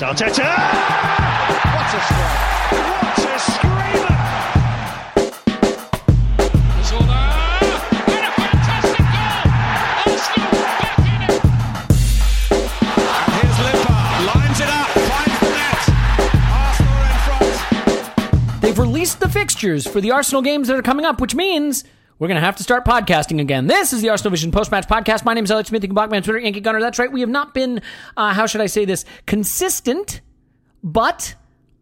[0.00, 0.46] Arteta!
[1.74, 2.38] What a strike!
[2.70, 4.16] What a screamer!
[6.84, 7.22] Zola!
[8.06, 9.42] And a fantastic goal!
[10.06, 11.34] Arsenal back in it!
[12.94, 14.02] And here's Limpar,
[14.34, 15.82] lines it up, finds the net.
[16.54, 18.62] Arsenal in front.
[18.62, 21.82] They've released the fixtures for the Arsenal games that are coming up, which means
[22.18, 23.66] we're going to have to start podcasting again.
[23.66, 25.24] This is the Arsenal Vision post match podcast.
[25.24, 25.82] My name is Alex Smith.
[25.82, 26.80] You can block me on Twitter, Yankee Gunner.
[26.80, 27.10] That's right.
[27.10, 27.80] We have not been,
[28.16, 30.20] uh, how should I say this, consistent,
[30.82, 31.36] but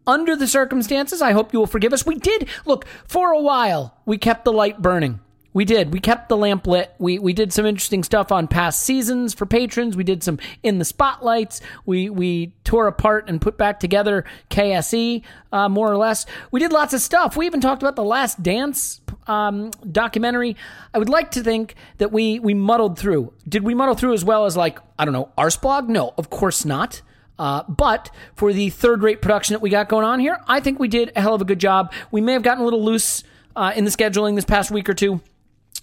[0.07, 2.05] under the circumstances, I hope you will forgive us.
[2.05, 5.21] We did, look, for a while, we kept the light burning.
[5.55, 5.91] We did.
[5.91, 6.95] We kept the lamp lit.
[6.99, 9.97] We we did some interesting stuff on past seasons for patrons.
[9.97, 11.63] We did some in the spotlights.
[11.87, 16.27] We we tore apart and put back together KSE uh, more or less.
[16.51, 17.39] We did lots of stuff.
[17.39, 20.57] We even talked about the Last Dance um, documentary.
[20.95, 23.33] I would like to think that we we muddled through.
[23.49, 25.89] Did we muddle through as well as like I don't know Arsblog?
[25.89, 27.03] No, of course not.
[27.39, 30.79] Uh, but for the third rate production that we got going on here, I think
[30.79, 31.93] we did a hell of a good job.
[32.11, 34.95] We may have gotten a little loose uh, in the scheduling this past week or
[34.95, 35.21] two.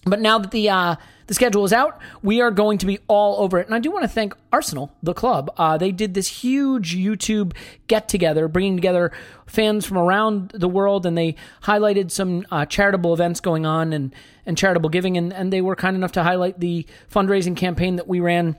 [0.05, 0.95] But now that the uh,
[1.27, 3.67] the schedule is out, we are going to be all over it.
[3.67, 5.51] And I do want to thank Arsenal, the club.
[5.57, 7.53] Uh, they did this huge YouTube
[7.87, 9.11] get together, bringing together
[9.45, 14.13] fans from around the world, and they highlighted some uh, charitable events going on and
[14.45, 15.17] and charitable giving.
[15.17, 18.57] And and they were kind enough to highlight the fundraising campaign that we ran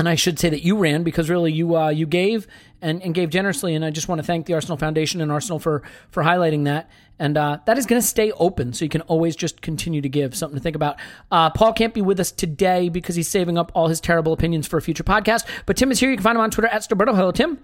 [0.00, 2.46] and I should say that you ran because really you uh, you gave
[2.80, 5.58] and, and gave generously, and I just want to thank the Arsenal Foundation and Arsenal
[5.58, 6.90] for for highlighting that.
[7.18, 10.08] And uh, that is going to stay open, so you can always just continue to
[10.08, 10.34] give.
[10.34, 10.98] Something to think about.
[11.30, 14.66] Uh, Paul can't be with us today because he's saving up all his terrible opinions
[14.66, 15.46] for a future podcast.
[15.66, 16.08] But Tim is here.
[16.10, 17.14] You can find him on Twitter at Stillberto.
[17.14, 17.58] Hello, Tim.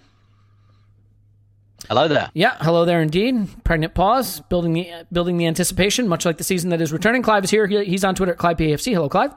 [1.88, 2.30] Hello there.
[2.34, 3.48] Yeah, hello there indeed.
[3.64, 7.22] Pregnant pause, building the building the anticipation, much like the season that is returning.
[7.22, 7.66] Clive is here.
[7.66, 8.92] He- He's on Twitter at Clive PAFC.
[8.92, 9.32] Hello, Clive.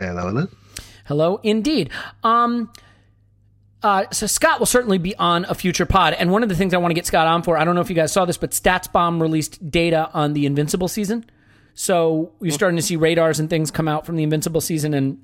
[0.00, 0.46] Hello, hello.
[1.04, 1.90] Hello, indeed.
[2.22, 2.72] Um,
[3.82, 6.72] uh, so Scott will certainly be on a future pod, and one of the things
[6.72, 8.38] I want to get Scott on for, I don't know if you guys saw this,
[8.38, 11.26] but StatsBomb released data on the Invincible season.
[11.74, 15.18] So you're starting to see radars and things come out from the Invincible season, and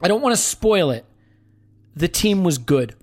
[0.00, 1.04] I don't want to spoil it.
[1.96, 2.94] The team was good,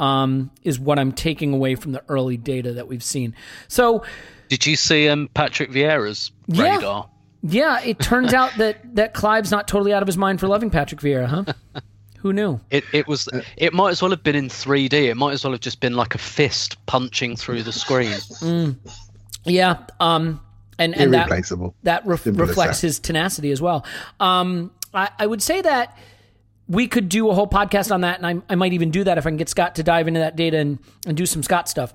[0.00, 3.34] um, is what I'm taking away from the early data that we've seen.
[3.68, 4.02] So
[4.48, 6.76] Did you see um, Patrick Vieira's Yeah.
[6.76, 7.10] radar?
[7.48, 10.70] Yeah, it turns out that that Clive's not totally out of his mind for loving
[10.70, 11.80] Patrick Vieira, huh?
[12.20, 12.60] Who knew?
[12.70, 14.92] It it was it might as well have been in 3D.
[14.92, 18.16] It might as well have just been like a fist punching through the screen.
[19.44, 20.40] Yeah, um,
[20.78, 21.28] and and that
[21.84, 23.86] that ref- reflects his tenacity as well.
[24.18, 25.96] Um, I, I would say that
[26.68, 29.18] we could do a whole podcast on that, and I, I might even do that
[29.18, 31.68] if I can get Scott to dive into that data and, and do some Scott
[31.68, 31.94] stuff.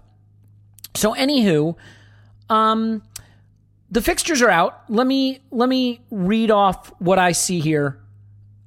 [0.95, 1.75] So, anywho,
[2.50, 3.03] um,
[3.91, 4.83] the fixtures are out.
[4.89, 7.99] Let me let me read off what I see here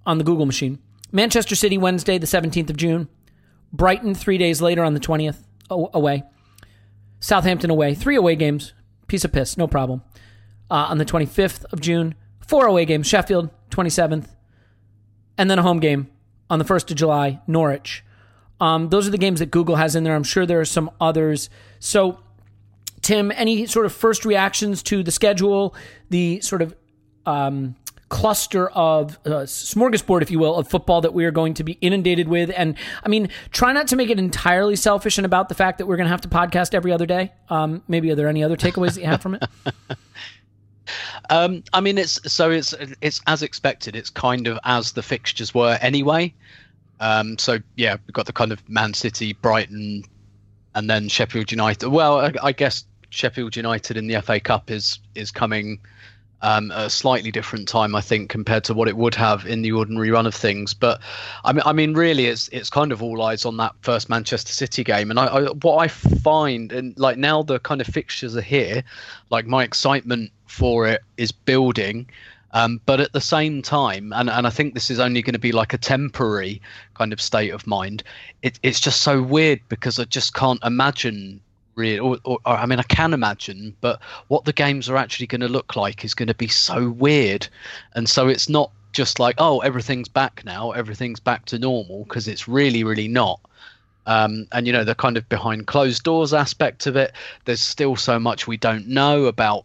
[0.06, 0.78] on the Google machine.
[1.12, 3.08] Manchester City Wednesday, the seventeenth of June.
[3.72, 6.22] Brighton three days later on the twentieth away.
[7.20, 8.74] Southampton away, three away games.
[9.06, 10.02] Piece of piss, no problem.
[10.70, 14.26] uh, on the 25th of June, four away games, Sheffield, 27th,
[15.38, 16.08] and then a home game
[16.50, 18.04] on the 1st of July, Norwich.
[18.60, 20.14] Um, those are the games that Google has in there.
[20.14, 21.50] I'm sure there are some others.
[21.80, 22.20] So,
[23.04, 25.74] Tim, any sort of first reactions to the schedule,
[26.10, 26.74] the sort of
[27.26, 27.76] um,
[28.08, 31.72] cluster of uh, smorgasbord, if you will, of football that we are going to be
[31.80, 32.50] inundated with?
[32.56, 35.86] And I mean, try not to make it entirely selfish and about the fact that
[35.86, 37.32] we're going to have to podcast every other day.
[37.48, 39.44] Um, maybe are there any other takeaways that you have from it?
[41.30, 43.96] Um, I mean, it's so it's it's as expected.
[43.96, 46.34] It's kind of as the fixtures were anyway.
[47.00, 50.04] Um, so yeah, we've got the kind of Man City, Brighton,
[50.74, 51.88] and then Sheffield United.
[51.88, 52.84] Well, I, I guess
[53.14, 55.80] Sheffield United in the FA Cup is is coming
[56.42, 59.72] um, a slightly different time, I think, compared to what it would have in the
[59.72, 60.74] ordinary run of things.
[60.74, 61.00] But
[61.42, 64.52] I mean, I mean, really, it's it's kind of all eyes on that first Manchester
[64.52, 65.10] City game.
[65.10, 68.84] And I, I what I find, and like now the kind of fixtures are here,
[69.30, 72.06] like my excitement for it is building.
[72.52, 75.40] Um, but at the same time, and, and I think this is only going to
[75.40, 76.62] be like a temporary
[76.94, 78.04] kind of state of mind,
[78.42, 81.40] it, it's just so weird because I just can't imagine
[81.74, 85.40] really, or, or, I mean, I can imagine, but what the games are actually going
[85.40, 87.46] to look like is going to be so weird.
[87.94, 92.28] And so it's not just like, oh, everything's back now, everything's back to normal, because
[92.28, 93.40] it's really, really not.
[94.06, 97.12] Um, and you know the kind of behind closed doors aspect of it.
[97.46, 99.64] There's still so much we don't know about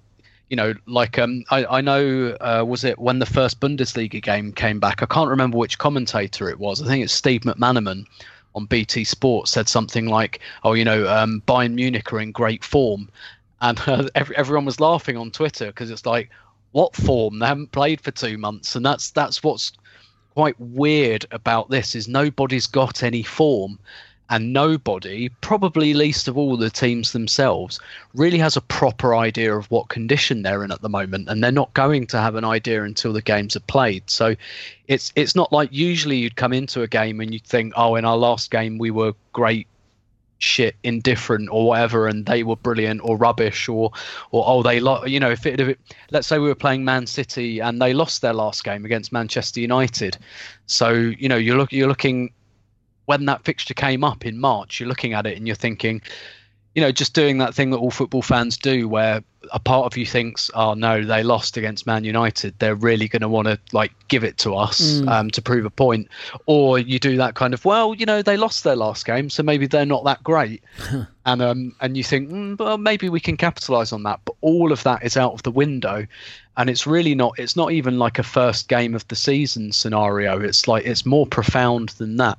[0.49, 4.51] you know, like um, I, I know uh, was it when the first Bundesliga game
[4.51, 5.03] came back?
[5.03, 6.81] I can't remember which commentator it was.
[6.81, 8.05] I think it's Steve McManaman
[8.55, 12.63] on BT Sports said something like, "Oh, you know, um, Bayern Munich are in great
[12.63, 13.09] form,"
[13.61, 16.29] and uh, every, everyone was laughing on Twitter because it's like,
[16.71, 17.39] "What form?
[17.39, 19.73] They haven't played for two months," and that's that's what's
[20.33, 23.77] quite weird about this is nobody's got any form
[24.29, 27.79] and nobody, probably least of all the teams themselves,
[28.13, 31.51] really has a proper idea of what condition they're in at the moment, and they're
[31.51, 34.07] not going to have an idea until the games are played.
[34.09, 34.35] So,
[34.87, 38.05] it's it's not like usually you'd come into a game and you'd think, oh, in
[38.05, 39.67] our last game we were great,
[40.37, 43.91] shit, indifferent, or whatever, and they were brilliant or rubbish, or
[44.31, 45.79] or oh they lo-, you know if it, if it
[46.11, 49.59] let's say we were playing Man City and they lost their last game against Manchester
[49.59, 50.17] United,
[50.67, 52.31] so you know you're look you're looking
[53.09, 55.99] when that fixture came up in March, you're looking at it and you're thinking,
[56.75, 59.97] you know, just doing that thing that all football fans do, where a part of
[59.97, 62.53] you thinks, "Oh no, they lost against Man United.
[62.59, 65.09] They're really going to want to like give it to us mm.
[65.09, 66.07] um, to prove a point."
[66.45, 69.41] Or you do that kind of, "Well, you know, they lost their last game, so
[69.41, 70.61] maybe they're not that great,"
[71.25, 74.71] and um, and you think, mm, "Well, maybe we can capitalize on that." But all
[74.71, 76.05] of that is out of the window,
[76.57, 77.39] and it's really not.
[77.39, 80.39] It's not even like a first game of the season scenario.
[80.39, 82.37] It's like it's more profound than that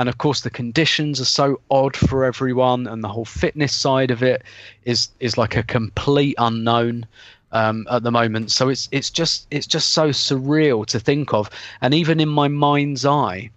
[0.00, 4.10] and of course the conditions are so odd for everyone and the whole fitness side
[4.10, 4.42] of it
[4.86, 7.06] is is like a complete unknown
[7.52, 8.50] um, at the moment.
[8.50, 11.50] So it's it's just it's just so surreal to think of.
[11.82, 13.50] And even in my mind's eye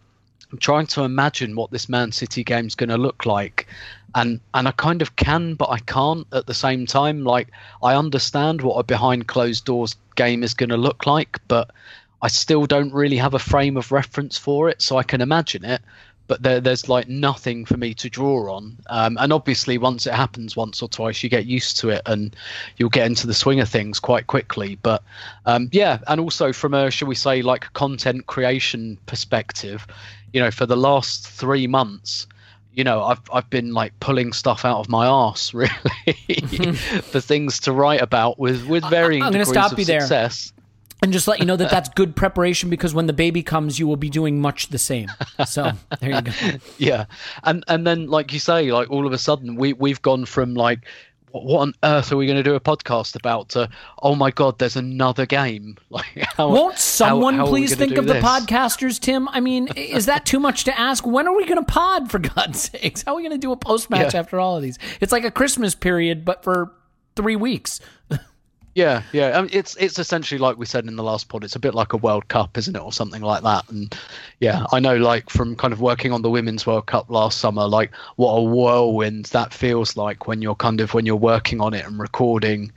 [0.51, 3.66] i'm trying to imagine what this man city game's going to look like.
[4.13, 7.24] And and i kind of can but i can't at the same time.
[7.24, 7.48] Like
[7.81, 11.72] i understand what a behind closed doors game is going to look like but
[12.24, 15.66] I still don't really have a frame of reference for it, so I can imagine
[15.66, 15.81] it,
[16.28, 18.78] but there, there's like nothing for me to draw on.
[18.88, 22.36] Um, and obviously, once it happens once or twice, you get used to it and
[22.78, 24.78] you'll get into the swing of things quite quickly.
[24.81, 25.04] But
[25.46, 29.86] um, yeah, and also from a shall we say like content creation perspective,
[30.32, 32.27] you know, for the last three months.
[32.74, 35.70] You know, I've I've been like pulling stuff out of my ass really
[37.03, 40.00] for things to write about with with varying I'm degrees stop of you there.
[40.00, 40.52] success
[41.03, 43.86] and just let you know that that's good preparation because when the baby comes, you
[43.86, 45.12] will be doing much the same.
[45.45, 46.31] So there you go.
[46.77, 47.05] yeah,
[47.43, 50.55] and and then like you say, like all of a sudden we we've gone from
[50.55, 50.79] like
[51.31, 53.67] what on earth are we going to do a podcast about to
[54.03, 56.05] oh my god there's another game like
[56.38, 58.13] how, won't someone how, how please think of this?
[58.13, 61.57] the podcasters tim i mean is that too much to ask when are we going
[61.57, 64.19] to pod for god's sakes how are we going to do a post match Yeah.
[64.19, 66.72] after all of these it's like a christmas period but for
[67.15, 67.79] three weeks
[68.75, 69.38] Yeah, yeah.
[69.38, 71.44] I mean, it's it's essentially like we said in the last pod.
[71.44, 73.70] It's a bit like a World Cup, isn't it, or something like that?
[73.70, 73.96] And
[74.39, 77.68] yeah, I know, like from kind of working on the Women's World Cup last summer,
[77.68, 81.75] like what a whirlwind that feels like when you're kind of when you're working on
[81.75, 82.72] it and recording,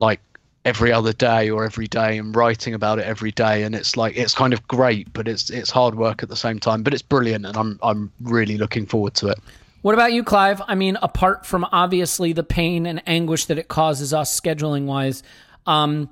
[0.00, 0.20] like
[0.64, 3.62] every other day or every day and writing about it every day.
[3.62, 6.58] And it's like it's kind of great, but it's it's hard work at the same
[6.58, 6.82] time.
[6.82, 9.38] But it's brilliant, and I'm I'm really looking forward to it.
[9.86, 10.60] What about you, Clive?
[10.66, 15.22] I mean, apart from obviously the pain and anguish that it causes us scheduling wise,
[15.64, 16.10] um,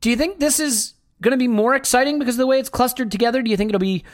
[0.00, 2.68] do you think this is going to be more exciting because of the way it's
[2.68, 3.42] clustered together?
[3.42, 4.04] Do you think it'll be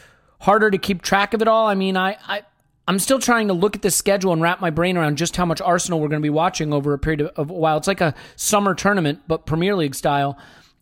[0.41, 1.67] harder to keep track of it all?
[1.67, 2.43] I mean, I, I
[2.89, 5.45] I'm still trying to look at this schedule and wrap my brain around just how
[5.45, 7.77] much Arsenal we're going to be watching over a period of, of a while.
[7.77, 10.39] It's like a summer tournament, but Premier League style.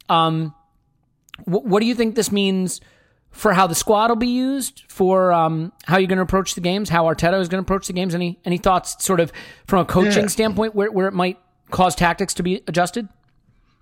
[0.09, 0.54] Um,
[1.47, 2.80] wh- what do you think this means
[3.35, 4.85] for how the squad will be used?
[4.88, 6.88] For um, how you're going to approach the games?
[6.88, 8.14] How Arteta is going to approach the games?
[8.14, 9.33] Any any thoughts, sort of
[9.67, 10.29] from a coaching Yeah.
[10.29, 11.38] standpoint, where where it might
[11.71, 13.09] cause tactics to be adjusted?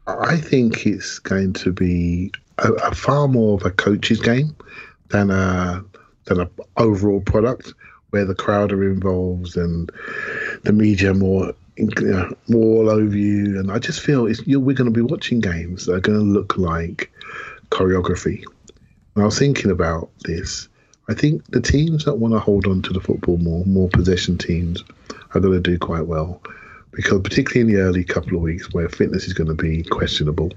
[0.07, 4.57] I think it's going to be a, a far more of a coach's game
[5.11, 5.85] than a
[6.25, 7.75] than a overall product
[8.11, 9.91] where the crowd are involved and
[10.65, 13.59] the media more you know, more all over you.
[13.59, 16.19] And I just feel it's, you we're going to be watching games that are going
[16.19, 17.11] to look like
[17.71, 18.45] choreography.
[19.17, 20.69] I was thinking about this,
[21.09, 24.39] I think the teams that want to hold on to the football more, more possession
[24.39, 24.83] teams,
[25.35, 26.41] are going to do quite well.
[26.93, 30.51] Because particularly in the early couple of weeks where fitness is going to be questionable,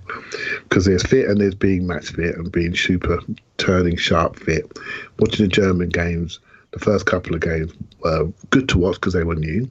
[0.64, 3.20] because there's fit and there's being match fit and being super
[3.58, 4.78] turning sharp fit.
[5.20, 6.40] Watching the German games,
[6.72, 9.70] the first couple of games were good to watch because they were new.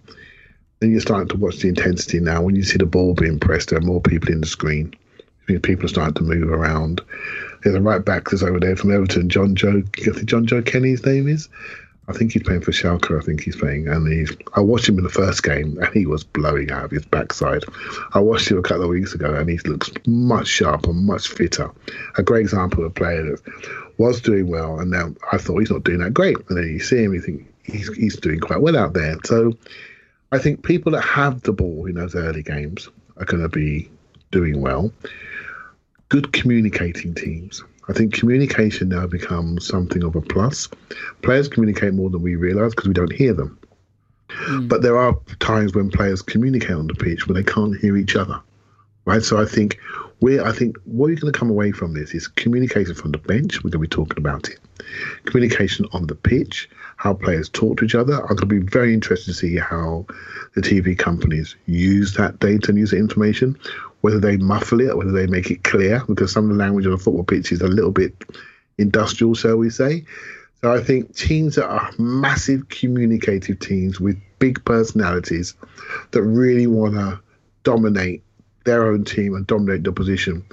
[0.81, 2.43] Then you're starting to watch the intensity now.
[2.43, 4.95] When you see the ball being pressed, there are more people in the screen.
[5.47, 7.03] People are starting to move around.
[7.65, 9.87] There's a right back that's over there from Everton, Jonjoe.
[9.99, 11.49] I think Jonjoe Kenny's name is.
[12.07, 13.19] I think he's playing for Schalke.
[13.19, 14.37] I think he's playing, and he's.
[14.53, 17.65] I watched him in the first game, and he was blowing out of his backside.
[18.13, 21.71] I watched him a couple of weeks ago, and he looks much sharper, much fitter.
[22.19, 23.41] A great example of a player that
[23.97, 26.37] was doing well, and now I thought he's not doing that great.
[26.51, 29.17] And then you see him, you think he's he's doing quite well out there.
[29.25, 29.55] So
[30.31, 33.91] I think people that have the ball in those early games are going to be
[34.31, 34.93] doing well.
[36.15, 37.65] Good communicating teams.
[37.89, 40.69] I think communication now becomes something of a plus.
[41.23, 43.59] Players communicate more than we realise because we don't hear them.
[44.31, 44.69] Hmm.
[44.69, 48.15] But there are times when players communicate on the pitch when they can't hear each
[48.15, 48.41] other,
[49.07, 49.25] right?
[49.25, 49.81] So I think
[50.21, 53.19] we I think what you're going to come away from this is communication from the
[53.19, 53.65] bench.
[53.65, 54.61] We're going to be talking about it.
[55.25, 58.21] Communication on the pitch, how players talk to each other.
[58.21, 60.07] I'm going to be very interested to see how
[60.55, 63.59] the TV companies use that data and use the information,
[64.05, 66.93] whether they muffle it whether they make it clear, because some of the language on
[66.93, 68.13] a football pitch is a little bit
[68.77, 70.05] industrial, shall we say.
[70.61, 75.55] So I think teams that are massive communicative teams with big personalities
[76.11, 77.19] that really want to
[77.63, 78.23] dominate
[78.67, 80.45] their own team and dominate the opposition.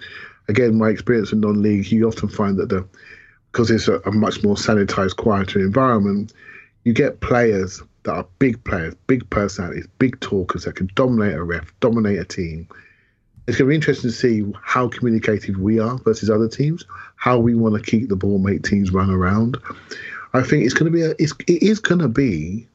[0.47, 2.87] Again, my experience in non-league, you often find that the
[3.51, 6.31] because it's a, a much more sanitized, quieter environment,
[6.85, 11.43] you get players that are big players, big personalities, big talkers that can dominate a
[11.43, 12.65] ref, dominate a team.
[13.47, 17.39] It's going to be interesting to see how communicative we are versus other teams, how
[17.39, 19.57] we want to keep the ball, make teams run around.
[20.33, 22.67] I think it's going to be a, it's, it is going to be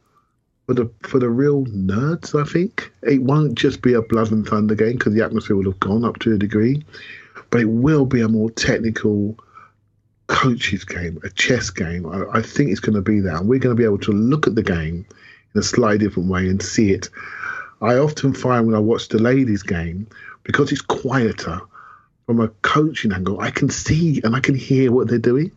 [0.66, 2.38] for the for the real nerds.
[2.38, 5.70] I think it won't just be a blood and thunder game because the atmosphere will
[5.70, 6.84] have gone up to a degree,
[7.50, 9.38] but it will be a more technical
[10.26, 12.04] coaches game, a chess game.
[12.06, 14.12] I, I think it's going to be that, and we're going to be able to
[14.12, 15.06] look at the game
[15.54, 17.08] in a slightly different way and see it.
[17.80, 20.08] I often find when I watch the ladies' game,
[20.46, 21.60] because it's quieter,
[22.24, 25.52] from a coaching angle, I can see and I can hear what they're doing.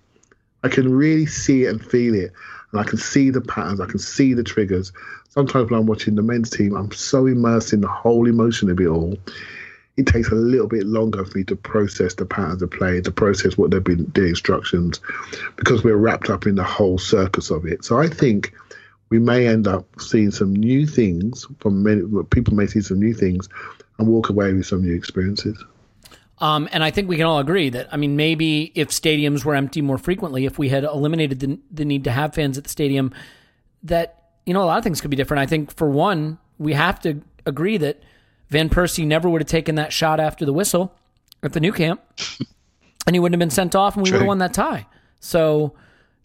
[0.63, 2.31] I can really see it and feel it,
[2.71, 3.79] and I can see the patterns.
[3.79, 4.91] I can see the triggers.
[5.29, 8.79] Sometimes when I'm watching the men's team, I'm so immersed in the whole emotion of
[8.79, 9.15] it all.
[9.95, 13.11] It takes a little bit longer for me to process the patterns of play, to
[13.11, 15.01] process what they've been the instructions,
[15.55, 17.83] because we're wrapped up in the whole circus of it.
[17.83, 18.53] So I think
[19.09, 23.13] we may end up seeing some new things from many people may see some new
[23.13, 23.49] things
[23.99, 25.63] and walk away with some new experiences.
[26.39, 29.55] Um, and I think we can all agree that, I mean, maybe if stadiums were
[29.55, 32.69] empty more frequently, if we had eliminated the, the need to have fans at the
[32.69, 33.13] stadium,
[33.83, 35.41] that, you know, a lot of things could be different.
[35.41, 38.01] I think, for one, we have to agree that
[38.49, 40.95] Van Persie never would have taken that shot after the whistle
[41.43, 42.01] at the Nou Camp,
[43.05, 44.87] and he wouldn't have been sent off, and we would have won that tie.
[45.19, 45.73] So,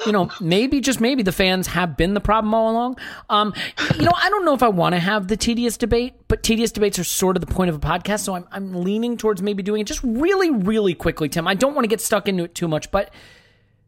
[0.06, 2.98] you know, maybe just maybe the fans have been the problem all along.
[3.30, 3.54] Um,
[3.94, 6.72] you know, I don't know if I want to have the tedious debate, but tedious
[6.72, 9.62] debates are sort of the point of a podcast, so I'm I'm leaning towards maybe
[9.62, 11.46] doing it just really, really quickly, Tim.
[11.46, 13.12] I don't want to get stuck into it too much, but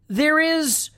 [0.08, 0.90] there is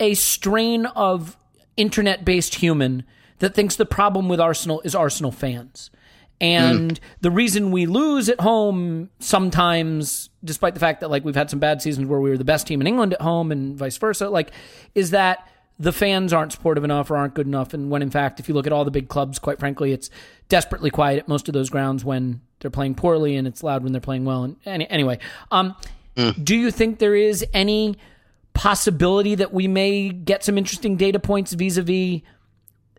[0.00, 1.36] a strain of
[1.76, 3.04] internet-based human
[3.38, 5.90] that thinks the problem with Arsenal is Arsenal fans.
[6.40, 11.48] And the reason we lose at home sometimes, despite the fact that like we've had
[11.48, 13.96] some bad seasons where we were the best team in England at home and vice
[13.96, 14.50] versa, like
[14.94, 17.74] is that the fans aren't supportive enough or aren't good enough.
[17.74, 20.10] And when in fact, if you look at all the big clubs, quite frankly, it's
[20.48, 23.92] desperately quiet at most of those grounds when they're playing poorly and it's loud when
[23.92, 24.44] they're playing well.
[24.44, 25.18] And any, anyway,
[25.50, 25.74] um,
[26.42, 27.96] do you think there is any
[28.54, 32.22] possibility that we may get some interesting data points vis-a-vis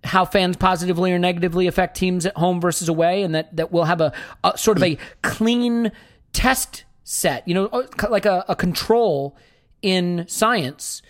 [0.08, 3.86] how fans positively or negatively affect teams at home versus away, and that, that we'll
[3.86, 4.12] have a,
[4.44, 5.92] a sort of a clean
[6.34, 9.36] test set, you know, uh, like a, a control
[9.82, 11.02] in science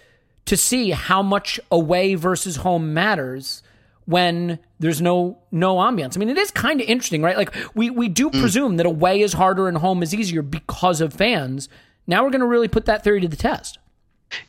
[0.45, 3.63] to see how much away versus home matters
[4.05, 6.15] when there's no no ambiance.
[6.15, 7.37] I mean, it is kind of interesting, right?
[7.37, 8.39] Like we we do hmm.
[8.39, 11.67] presume that away is harder and home is easier because of fans.
[12.07, 13.79] Now we're going to really put that theory to the test.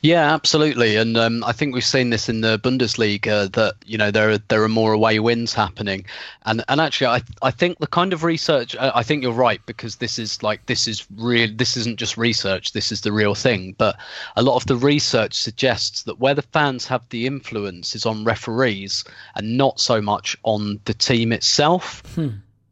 [0.01, 4.11] Yeah, absolutely, and um, I think we've seen this in the Bundesliga that you know
[4.11, 6.05] there are there are more away wins happening,
[6.47, 9.97] and and actually I I think the kind of research I think you're right because
[9.97, 13.75] this is like this is real this isn't just research this is the real thing,
[13.79, 13.97] but
[14.37, 18.25] a lot of the research suggests that where the fans have the influence is on
[18.25, 19.05] referees
[19.37, 22.03] and not so much on the team itself.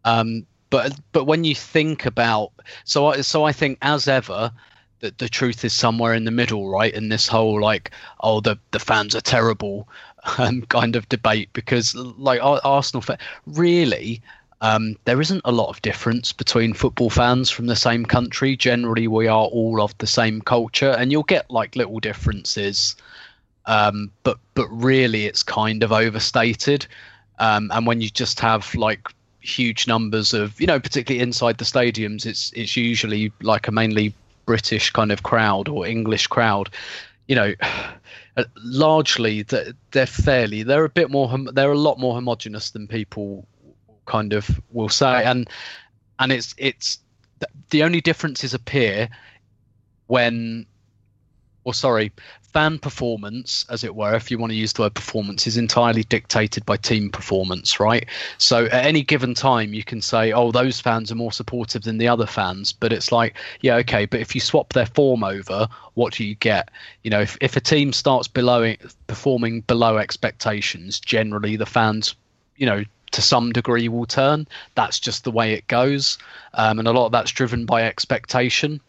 [0.04, 2.52] Um, but but when you think about
[2.84, 4.52] so I so I think as ever
[5.00, 6.92] that the truth is somewhere in the middle, right?
[6.92, 9.88] In this whole like, oh, the the fans are terrible,
[10.38, 13.04] um, kind of debate because like Arsenal,
[13.46, 14.22] really.
[14.62, 18.56] Um, there isn't a lot of difference between football fans from the same country.
[18.56, 22.96] Generally, we are all of the same culture, and you'll get like little differences,
[23.66, 26.86] um, but but really, it's kind of overstated.
[27.38, 29.08] Um, and when you just have like
[29.40, 34.14] huge numbers of, you know, particularly inside the stadiums, it's it's usually like a mainly
[34.46, 36.70] British kind of crowd or English crowd,
[37.28, 37.52] you know,
[38.36, 42.86] uh, largely th- they're fairly they're a bit more they're a lot more homogenous than
[42.86, 43.46] people
[44.06, 45.48] kind of will say, and
[46.18, 46.98] and it's it's
[47.70, 49.08] the only differences appear
[50.06, 50.66] when
[51.66, 52.12] or sorry,
[52.52, 56.04] fan performance, as it were, if you want to use the word performance, is entirely
[56.04, 58.06] dictated by team performance, right?
[58.38, 61.98] So at any given time, you can say, oh, those fans are more supportive than
[61.98, 62.72] the other fans.
[62.72, 66.36] But it's like, yeah, okay, but if you swap their form over, what do you
[66.36, 66.70] get?
[67.02, 68.72] You know, if, if a team starts below
[69.08, 72.14] performing below expectations, generally the fans,
[72.54, 74.46] you know, to some degree will turn.
[74.76, 76.16] That's just the way it goes.
[76.54, 78.80] Um, and a lot of that's driven by expectation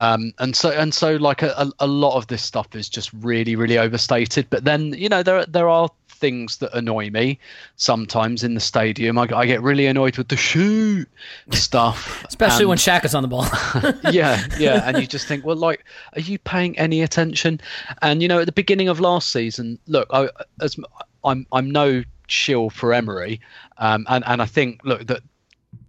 [0.00, 3.56] um, and so and so like a, a, lot of this stuff is just really
[3.56, 4.46] really overstated.
[4.50, 7.38] But then you know there there are things that annoy me
[7.76, 9.18] sometimes in the stadium.
[9.18, 11.08] I, I get really annoyed with the shoot
[11.50, 12.24] stuff.
[12.28, 13.46] Especially and- when Shaq is on the ball.
[14.12, 15.84] yeah, yeah, and you just think, well, like,
[16.14, 17.60] are you paying any attention?
[18.02, 20.28] And you know, at the beginning of last season, look, I,
[20.60, 20.76] as
[21.24, 23.40] I'm, I'm no shill for Emery,
[23.78, 25.22] um, and and I think, look, that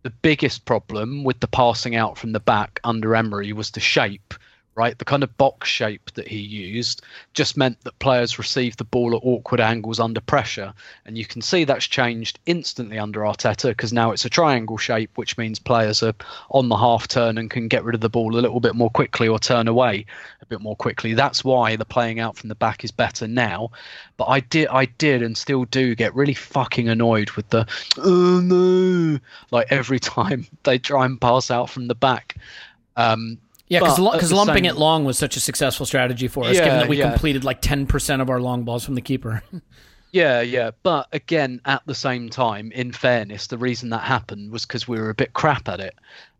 [0.07, 4.33] the biggest problem with the passing out from the back under Emery was the shape.
[4.73, 7.01] Right, the kind of box shape that he used
[7.33, 10.73] just meant that players received the ball at awkward angles under pressure,
[11.05, 15.17] and you can see that's changed instantly under Arteta because now it's a triangle shape,
[15.17, 16.13] which means players are
[16.51, 18.91] on the half turn and can get rid of the ball a little bit more
[18.91, 20.05] quickly or turn away
[20.47, 21.13] bit more quickly.
[21.13, 23.71] That's why the playing out from the back is better now.
[24.17, 28.39] But I did, I did, and still do get really fucking annoyed with the oh
[28.41, 29.19] no,
[29.51, 32.35] like every time they try and pass out from the back.
[32.95, 36.63] Um, Yeah, because lumping same- it long was such a successful strategy for us, Yeah,
[36.65, 37.09] given that we yeah.
[37.11, 39.43] completed like ten percent of our long balls from the keeper.
[40.13, 40.71] Yeah, yeah.
[40.83, 44.97] But again, at the same time, in fairness, the reason that happened was because we
[44.99, 45.95] were a bit crap at it.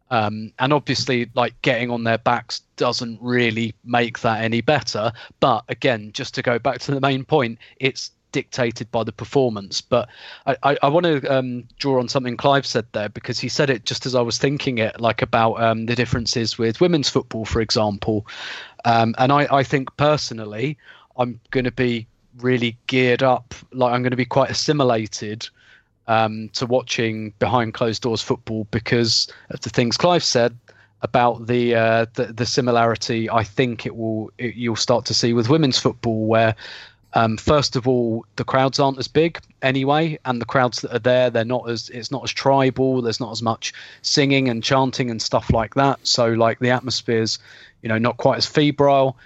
[0.10, 5.12] Um, and obviously, like getting on their backs doesn't really make that any better.
[5.40, 9.82] But again, just to go back to the main point, it's dictated by the performance.
[9.82, 10.10] But
[10.46, 13.70] I, I, I want to um, draw on something Clive said there because he said
[13.70, 17.46] it just as I was thinking it, like about um, the differences with women's football,
[17.46, 18.28] for example.
[18.86, 20.78] Um, and I, I think personally,
[21.18, 22.08] I'm going to be
[22.40, 23.54] really geared up.
[23.74, 25.50] Like I'm going to be quite assimilated
[26.08, 30.58] um, to watching behind closed doors football because of the things Clive said
[31.02, 33.30] about the uh, the, the similarity.
[33.30, 36.56] I think it will it, you'll start to see with women's football where.
[37.14, 41.00] Um, first of all, the crowds aren't as big anyway, and the crowds that are
[41.00, 43.02] there, they're not as it's not as tribal.
[43.02, 46.00] There's not as much singing and chanting and stuff like that.
[46.06, 47.40] So, like the atmosphere's,
[47.82, 49.18] you know, not quite as febrile.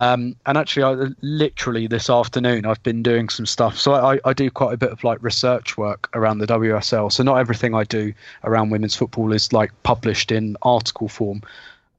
[0.00, 3.76] Um, and actually, I, literally this afternoon, I've been doing some stuff.
[3.78, 7.10] So I, I do quite a bit of like research work around the WSL.
[7.10, 8.12] So not everything I do
[8.44, 11.42] around women's football is like published in article form.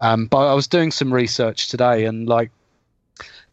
[0.01, 2.51] Um, but I was doing some research today, and like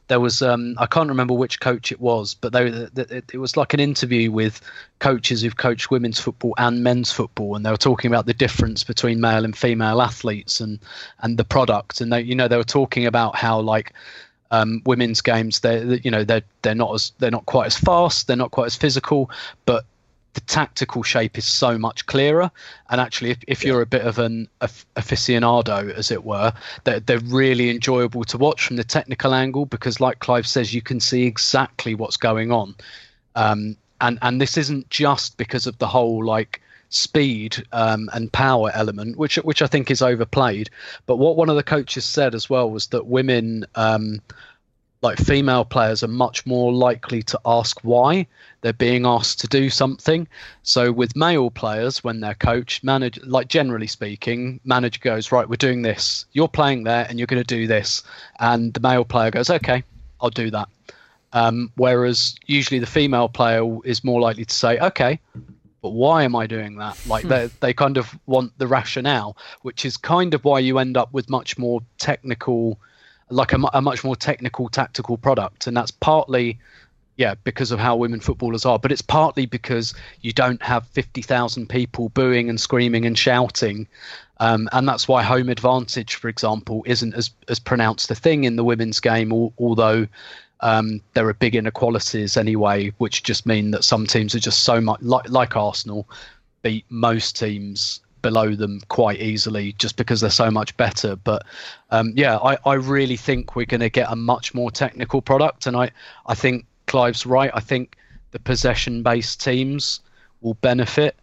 [0.09, 3.57] there was um, I can't remember which coach it was, but they, it, it was
[3.57, 4.61] like an interview with
[5.01, 8.85] coaches who've coached women's football and men's football, and they were talking about the difference
[8.85, 10.79] between male and female athletes and
[11.23, 13.93] and the product, and they you know they were talking about how like
[14.51, 18.27] um, women's games they you know they're they're not as they're not quite as fast,
[18.27, 19.31] they're not quite as physical,
[19.65, 19.85] but
[20.37, 22.51] the tactical shape is so much clearer.
[22.91, 26.53] And actually, if, if you're a bit of an aficionado, as it were,
[26.85, 30.83] they're, they're really enjoyable to watch from the technical angle because, like Clive says, you
[30.83, 32.75] can see exactly what's going on.
[33.35, 38.71] Um, and and this isn't just because of the whole like speed um, and power
[38.75, 40.71] element, which which I think is overplayed.
[41.07, 44.21] But what one of the coaches said as well was that women um,
[45.03, 48.27] like female players are much more likely to ask why
[48.61, 50.27] they're being asked to do something.
[50.63, 55.57] So with male players, when they're coached, manage like generally speaking, manager goes right, we're
[55.57, 56.25] doing this.
[56.33, 58.03] You're playing there, and you're going to do this,
[58.41, 59.85] and the male player goes, okay,
[60.21, 60.69] I'll do that.
[61.33, 65.21] Um, whereas usually the female player is more likely to say, okay,
[65.87, 66.99] but why am I doing that?
[67.07, 70.97] Like they they kind of want the rationale, which is kind of why you end
[70.97, 72.81] up with much more technical,
[73.31, 76.59] like a, a much more technical tactical product, and that's partly.
[77.19, 81.23] Yeah, because of how women footballers are, but it's partly because you don't have fifty
[81.23, 83.87] thousand people booing and screaming and shouting,
[84.39, 88.57] um, and that's why home advantage, for example, isn't as as pronounced a thing in
[88.57, 89.33] the women's game.
[89.33, 90.09] Al- although
[90.61, 94.81] um, there are big inequalities anyway, which just mean that some teams are just so
[94.81, 96.09] much like like Arsenal
[96.63, 101.15] beat most teams below them quite easily just because they're so much better.
[101.17, 101.45] But
[101.91, 105.67] um, yeah, I, I really think we're going to get a much more technical product,
[105.67, 105.91] and I
[106.27, 107.51] I think Clive's right.
[107.55, 107.97] I think
[108.31, 110.01] the possession based teams
[110.41, 111.17] will benefit.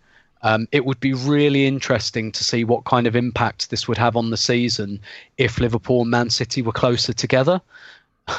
[0.44, 4.18] Um, it would be really interesting to see what kind of impact this would have
[4.18, 5.00] on the season
[5.38, 7.62] if Liverpool and Man City were closer together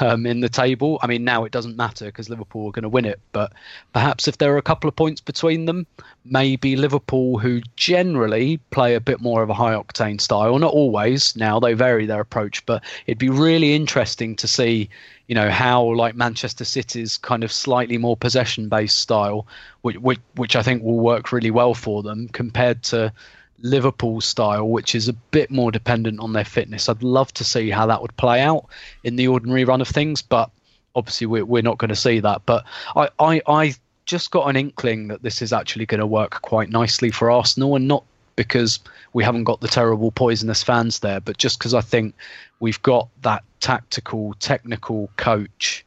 [0.01, 0.99] um, in the table.
[1.01, 3.19] I mean, now it doesn't matter because Liverpool are going to win it.
[3.31, 3.53] But
[3.93, 5.85] perhaps if there are a couple of points between them,
[6.25, 11.35] maybe Liverpool, who generally play a bit more of a high octane style, not always.
[11.35, 14.89] Now they vary their approach, but it'd be really interesting to see,
[15.27, 19.45] you know, how like Manchester City's kind of slightly more possession based style,
[19.81, 23.13] which, which which I think will work really well for them compared to.
[23.59, 26.89] Liverpool style, which is a bit more dependent on their fitness.
[26.89, 28.65] I'd love to see how that would play out
[29.03, 30.49] in the ordinary run of things, but
[30.95, 32.41] obviously we're, we're not going to see that.
[32.45, 32.65] But
[32.95, 36.69] I, I, I just got an inkling that this is actually going to work quite
[36.69, 38.03] nicely for Arsenal, and not
[38.35, 38.79] because
[39.13, 42.13] we haven't got the terrible poisonous fans there, but just because I think
[42.59, 45.85] we've got that tactical, technical coach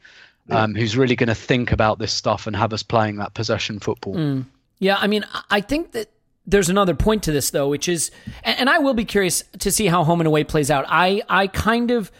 [0.49, 3.79] um, who's really going to think about this stuff and have us playing that possession
[3.79, 4.43] football.
[4.79, 6.09] Yeah, I mean, I think that
[6.49, 8.11] there's another point to this though, which is,
[8.43, 10.85] and, and I will be curious to see how home and away plays out.
[10.87, 12.11] I I kind of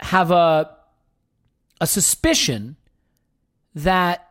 [0.00, 0.70] have a
[1.80, 2.76] a suspicion
[3.74, 4.30] that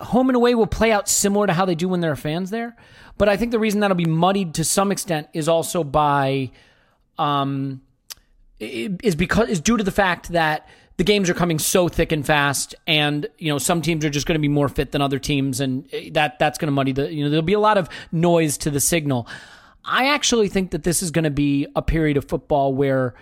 [0.00, 2.50] home and away will play out similar to how they do when there are fans
[2.50, 2.76] there.
[3.16, 6.50] But I think the reason that'll be muddied to some extent is also by
[7.18, 7.80] um
[8.58, 12.24] is because is due to the fact that the games are coming so thick and
[12.24, 15.18] fast and you know some teams are just going to be more fit than other
[15.18, 17.76] teams and eh, that that's going to muddy the you know there'll be a lot
[17.78, 19.26] of noise to the signal.
[19.84, 23.14] I actually think that this is going to be a period of football where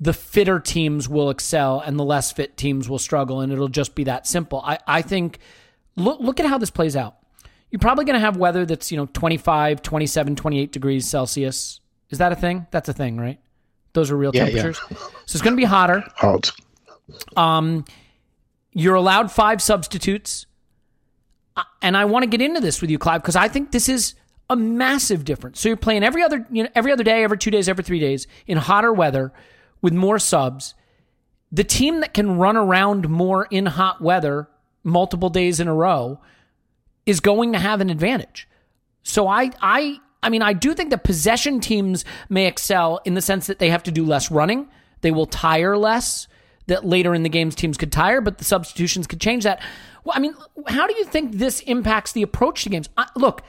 [0.00, 3.94] the fitter teams will excel and the less fit teams will struggle and it'll just
[3.94, 4.60] be that simple.
[4.64, 5.38] I, I think
[5.94, 7.16] look look at how this plays out.
[7.70, 11.80] You're probably going to have weather that's, you know, 25, 27, 28 degrees Celsius.
[12.10, 12.66] Is that a thing?
[12.70, 13.40] That's a thing, right?
[13.94, 14.62] Those are real Yeah, yeah.
[14.62, 14.78] temperatures.
[15.24, 16.04] So it's going to be hotter.
[16.16, 16.50] Hot.
[17.36, 17.84] Um,
[18.72, 20.46] you're allowed five substitutes.
[21.56, 23.88] Uh, And I want to get into this with you, Clive, because I think this
[23.88, 24.14] is
[24.48, 25.60] a massive difference.
[25.60, 28.00] So you're playing every other, you know, every other day, every two days, every three
[28.00, 29.32] days in hotter weather
[29.80, 30.74] with more subs.
[31.50, 34.48] The team that can run around more in hot weather
[34.82, 36.20] multiple days in a row
[37.04, 38.48] is going to have an advantage.
[39.02, 43.20] So I I I mean I do think that possession teams may excel in the
[43.20, 44.68] sense that they have to do less running.
[45.00, 46.28] They will tire less.
[46.66, 49.60] That later in the games teams could tire, but the substitutions could change that.
[50.04, 50.34] Well, I mean,
[50.68, 52.88] how do you think this impacts the approach to games?
[52.96, 53.42] I, look,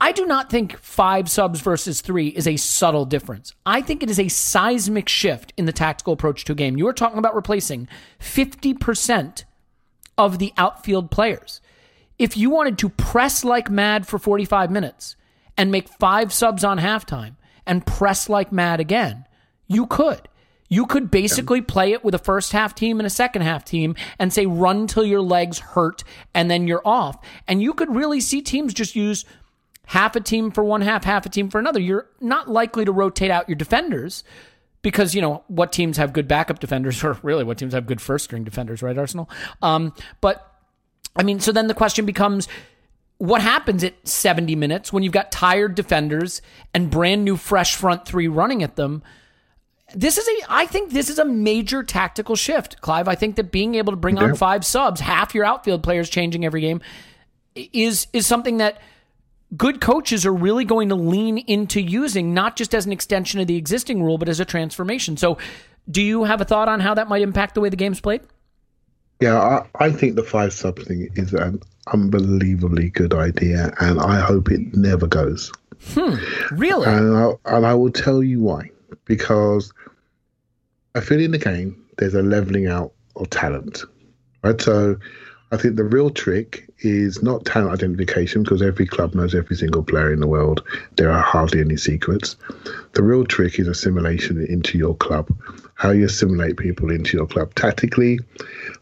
[0.00, 3.54] I do not think five subs versus three is a subtle difference.
[3.66, 6.78] I think it is a seismic shift in the tactical approach to a game.
[6.78, 7.86] You are talking about replacing
[8.18, 9.44] 50%
[10.16, 11.60] of the outfield players.
[12.18, 15.16] If you wanted to press like mad for 45 minutes
[15.56, 19.26] and make five subs on halftime and press like mad again,
[19.68, 20.28] you could.
[20.70, 23.96] You could basically play it with a first half team and a second half team
[24.18, 27.22] and say run till your legs hurt and then you're off.
[27.48, 29.24] And you could really see teams just use
[29.86, 31.80] half a team for one half, half a team for another.
[31.80, 34.22] You're not likely to rotate out your defenders
[34.82, 38.00] because you know what teams have good backup defenders, or really what teams have good
[38.00, 38.96] first string defenders, right?
[38.96, 39.28] Arsenal.
[39.62, 40.46] Um, but
[41.16, 42.48] I mean, so then the question becomes.
[43.18, 46.40] What happens at 70 minutes when you've got tired defenders
[46.72, 49.02] and brand new fresh front three running at them?
[49.94, 53.08] This is a I think this is a major tactical shift, Clive.
[53.08, 56.44] I think that being able to bring on five subs, half your outfield players changing
[56.44, 56.80] every game
[57.54, 58.80] is is something that
[59.56, 63.46] good coaches are really going to lean into using not just as an extension of
[63.46, 65.16] the existing rule but as a transformation.
[65.16, 65.38] So,
[65.90, 68.22] do you have a thought on how that might impact the way the game's played?
[69.20, 71.60] Yeah, I, I think the five sub thing is an
[71.92, 75.52] unbelievably good idea, and I hope it never goes.
[75.88, 76.14] Hmm,
[76.52, 76.86] really?
[76.86, 78.70] And I, and I will tell you why.
[79.04, 79.72] Because
[80.94, 83.84] I feel in the game there's a leveling out of talent.
[84.42, 84.60] Right.
[84.60, 84.96] So
[85.52, 89.82] I think the real trick is not talent identification because every club knows every single
[89.82, 90.62] player in the world.
[90.96, 92.36] There are hardly any secrets.
[92.92, 95.28] The real trick is assimilation into your club.
[95.74, 98.20] How you assimilate people into your club tactically,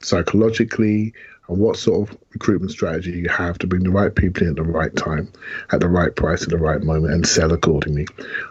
[0.00, 1.14] psychologically,
[1.48, 4.56] and what sort of recruitment strategy you have to bring the right people in at
[4.56, 5.30] the right time,
[5.72, 8.06] at the right price, at the right moment, and sell accordingly.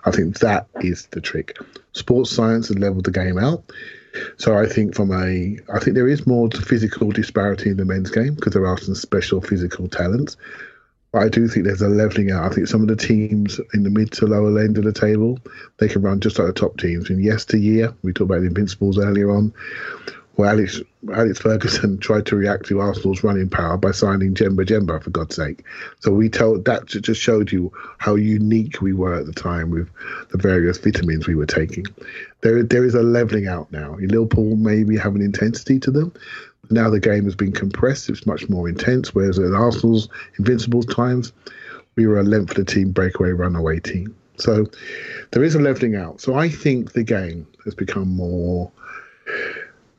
[0.05, 1.57] I think that is the trick.
[1.93, 3.63] Sports science has leveled the game out.
[4.37, 8.09] So I think from a, I think there is more physical disparity in the men's
[8.09, 10.37] game because there are some special physical talents.
[11.11, 12.51] But I do think there's a leveling out.
[12.51, 15.39] I think some of the teams in the mid to lower end of the table,
[15.77, 17.09] they can run just like the top teams.
[17.09, 19.53] In yesteryear, we talked about the Invincibles earlier on,
[20.37, 20.79] where Alex
[21.13, 25.35] Alex Ferguson tried to react to Arsenal's running power by signing Djemba Djemba for God's
[25.35, 25.63] sake.
[25.99, 29.89] So we told that just showed you how unique we were at the time with
[30.29, 31.85] the various vitamins we were taking.
[32.41, 33.95] There there is a leveling out now.
[33.99, 36.13] Liverpool maybe have an intensity to them.
[36.69, 39.15] Now the game has been compressed; it's much more intense.
[39.15, 41.33] Whereas at Arsenal's Invincibles times,
[41.95, 44.15] we were a length of the team breakaway runaway team.
[44.37, 44.67] So
[45.31, 46.21] there is a leveling out.
[46.21, 48.71] So I think the game has become more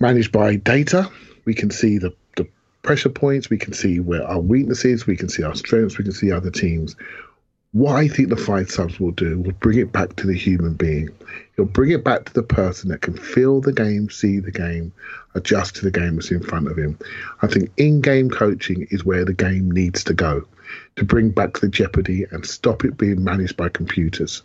[0.00, 1.10] managed by data.
[1.44, 2.46] We can see the, the
[2.82, 6.12] pressure points, we can see where our weaknesses, we can see our strengths, we can
[6.12, 6.96] see other teams.
[7.72, 10.74] What I think the five subs will do will bring it back to the human
[10.74, 11.10] being.
[11.52, 14.92] It'll bring it back to the person that can feel the game, see the game,
[15.34, 16.98] adjust to the game that's in front of him.
[17.42, 20.46] I think in game coaching is where the game needs to go
[20.96, 24.42] to bring back the jeopardy and stop it being managed by computers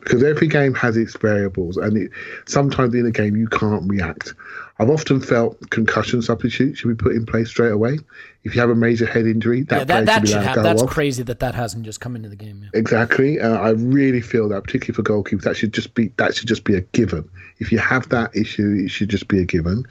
[0.00, 2.10] because every game has its variables and it,
[2.46, 4.34] sometimes in a game you can't react
[4.78, 7.98] i've often felt concussion substitutes should be put in place straight away
[8.42, 10.88] if you have a major head injury that, yeah, that, that should should that's off.
[10.88, 12.62] crazy that that hasn't just come into the game.
[12.62, 12.78] Yeah.
[12.78, 13.40] Exactly.
[13.40, 16.64] Uh, I really feel that, particularly for goalkeepers, that should just be that should just
[16.64, 17.28] be a given.
[17.58, 19.84] If you have that issue, it should just be a given.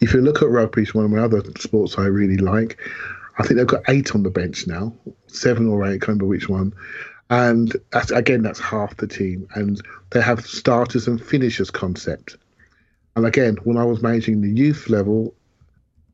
[0.00, 2.78] If you look at rugby, it's one of my other sports I really like.
[3.38, 4.92] I think they've got eight on the bench now,
[5.28, 6.74] seven or eight, I can't remember which one.
[7.30, 9.48] And that's, again, that's half the team.
[9.54, 12.36] And they have starters and finishers concept.
[13.16, 15.34] And again, when I was managing the youth level,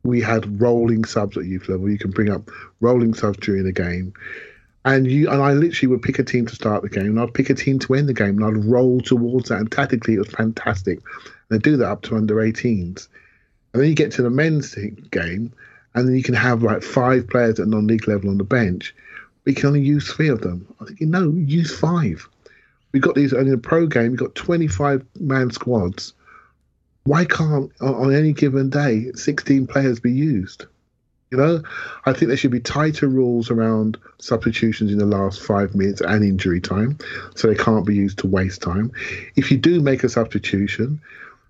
[0.03, 1.91] we had rolling subs at youth level.
[1.91, 2.51] You can bring up
[2.81, 4.13] rolling subs during the game.
[4.85, 7.33] And you and I literally would pick a team to start the game, and I'd
[7.33, 9.59] pick a team to end the game, and I'd roll towards that.
[9.59, 11.01] And tactically, it was fantastic.
[11.49, 13.09] They do that up to under 18s.
[13.73, 14.75] And then you get to the men's
[15.11, 15.53] game,
[15.95, 18.95] and then you can have like five players at non-league level on the bench.
[19.45, 20.67] We can only use three of them.
[20.81, 22.29] I think, no, use five.
[22.93, 24.13] We've got these in a pro game.
[24.13, 26.15] We've got 25 man squads.
[27.05, 30.67] Why can't on, on any given day 16 players be used?
[31.31, 31.63] You know,
[32.07, 36.23] I think there should be tighter rules around substitutions in the last five minutes and
[36.23, 36.99] injury time,
[37.35, 38.93] so they can't be used to waste time.
[39.35, 41.01] If you do make a substitution,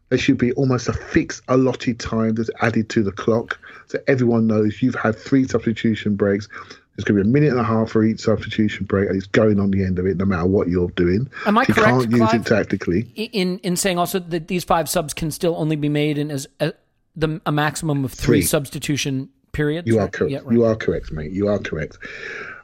[0.08, 4.46] there should be almost a fixed allotted time that's added to the clock, so everyone
[4.46, 6.48] knows you've had three substitution breaks.
[6.96, 9.26] There's going to be a minute and a half for each substitution break, and it's
[9.26, 11.28] going on the end of it, no matter what you're doing.
[11.44, 12.40] Am I you correct, can't use Clive?
[12.40, 13.00] it tactically.
[13.16, 16.46] in in saying also that these five subs can still only be made in as
[16.60, 16.72] a,
[17.16, 18.42] the a maximum of three, Three.
[18.42, 19.88] substitution periods.
[19.88, 20.32] You are correct.
[20.32, 20.52] Yeah, right.
[20.52, 21.32] You are correct, mate.
[21.32, 21.98] You are correct.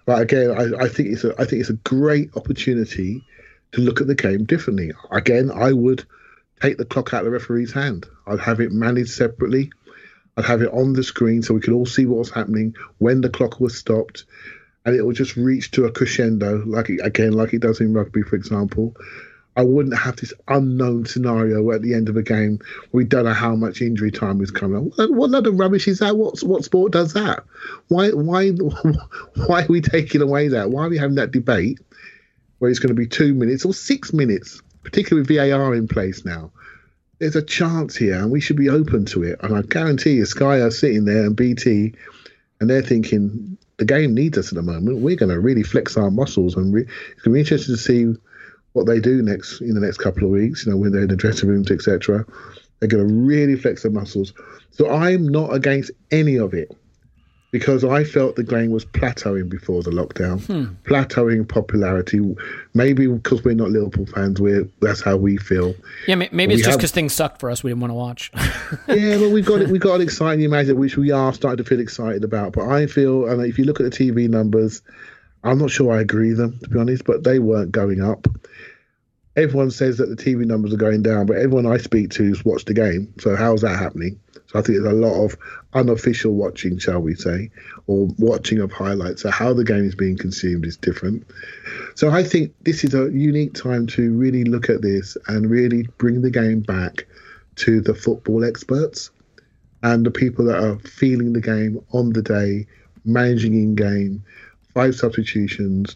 [0.06, 3.24] But again, I, I think it's a I think it's a great opportunity
[3.72, 4.92] to look at the game differently.
[5.10, 6.04] Again, I would
[6.60, 8.06] take the clock out of the referee's hand.
[8.26, 9.72] I'd have it managed separately.
[10.40, 13.20] I'd have it on the screen so we could all see what was happening when
[13.20, 14.24] the clock was stopped,
[14.84, 18.22] and it will just reach to a crescendo, like again, like it does in rugby,
[18.22, 18.96] for example.
[19.56, 22.60] I wouldn't have this unknown scenario at the end of a game
[22.92, 24.90] we don't know how much injury time is coming.
[24.96, 26.16] What, what load of rubbish is that?
[26.16, 27.44] What what sport does that?
[27.88, 28.50] Why why
[29.46, 30.70] why are we taking away that?
[30.70, 31.80] Why are we having that debate
[32.58, 36.24] where it's going to be two minutes or six minutes, particularly with VAR in place
[36.24, 36.52] now?
[37.20, 39.38] There's a chance here, and we should be open to it.
[39.42, 41.94] And I guarantee you, Sky are sitting there and BT,
[42.60, 44.98] and they're thinking the game needs us at the moment.
[44.98, 47.80] We're going to really flex our muscles, and re- it's going to be interesting to
[47.80, 48.14] see
[48.72, 50.64] what they do next in the next couple of weeks.
[50.64, 52.24] You know, when they're in the dressing rooms, etc.
[52.78, 54.32] They're going to really flex their muscles.
[54.70, 56.74] So I'm not against any of it
[57.50, 60.74] because I felt the game was plateauing before the lockdown, hmm.
[60.84, 62.20] plateauing popularity.
[62.74, 65.74] Maybe because we're not Liverpool fans, we're that's how we feel.
[66.06, 67.64] Yeah, ma- maybe We it's just because things sucked for us.
[67.64, 68.30] We didn't want to watch.
[68.88, 71.80] yeah, but we've got we've got an exciting imagine which we are starting to feel
[71.80, 72.52] excited about.
[72.52, 74.82] But I feel, and if you look at the TV numbers,
[75.42, 78.28] I'm not sure I agree with them to be honest, but they weren't going up.
[79.36, 82.44] Everyone says that the TV numbers are going down, but everyone I speak to has
[82.44, 83.12] watched the game.
[83.20, 84.20] So how's that happening?
[84.50, 85.36] So I think there's a lot of
[85.74, 87.50] unofficial watching, shall we say,
[87.86, 89.22] or watching of highlights.
[89.22, 91.24] So how the game is being consumed is different.
[91.94, 95.86] So I think this is a unique time to really look at this and really
[95.98, 97.06] bring the game back
[97.56, 99.10] to the football experts
[99.84, 102.66] and the people that are feeling the game on the day,
[103.04, 104.24] managing in game,
[104.74, 105.94] five substitutions.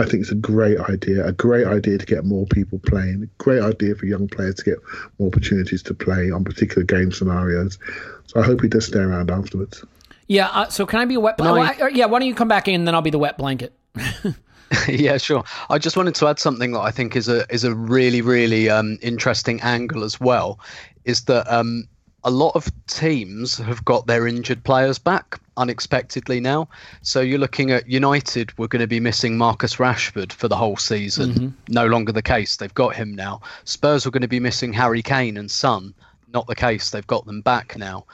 [0.00, 1.26] I think it's a great idea.
[1.26, 3.22] A great idea to get more people playing.
[3.22, 4.78] A great idea for young players to get
[5.18, 7.78] more opportunities to play on particular game scenarios.
[8.26, 9.84] So I hope he does stay around afterwards.
[10.26, 10.48] Yeah.
[10.48, 11.38] Uh, so can I be a wet?
[11.38, 12.06] No, oh, yeah.
[12.06, 13.74] Why don't you come back in, and then I'll be the wet blanket.
[14.88, 15.44] yeah, sure.
[15.68, 18.70] I just wanted to add something that I think is a is a really really
[18.70, 20.60] um, interesting angle as well.
[21.04, 21.88] Is that um,
[22.22, 26.68] a lot of teams have got their injured players back unexpectedly now.
[27.02, 28.56] So you're looking at United.
[28.58, 31.54] We're going to be missing Marcus Rashford for the whole season.
[31.68, 32.56] No longer the case.
[32.56, 33.40] They've got him now.
[33.64, 35.94] Spurs were going to be missing Harry Kane and Son.
[36.32, 36.90] Not the case.
[36.90, 38.06] They've got them back now.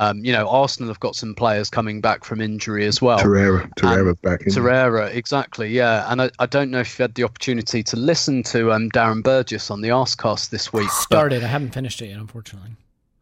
[0.00, 3.18] Um, you know, Arsenal have got some players coming back from injury as well.
[3.18, 4.52] Torreira, Torreira back in.
[4.52, 6.10] Torreira, exactly, yeah.
[6.10, 9.22] And I, I don't know if you had the opportunity to listen to um, Darren
[9.22, 10.90] Burgess on the Arscast this week.
[10.90, 11.44] Started.
[11.44, 12.70] I haven't finished it yet, unfortunately.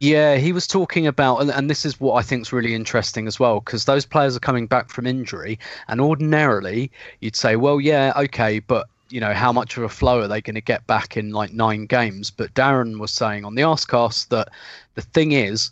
[0.03, 3.29] Yeah, he was talking about, and, and this is what I think is really interesting
[3.29, 7.81] as well, because those players are coming back from injury, and ordinarily you'd say, well,
[7.81, 10.85] yeah, okay, but you know, how much of a flow are they going to get
[10.89, 12.33] back in like nine games?
[12.33, 14.49] But Darren was saying on the Arscast that
[14.97, 15.71] the thing is,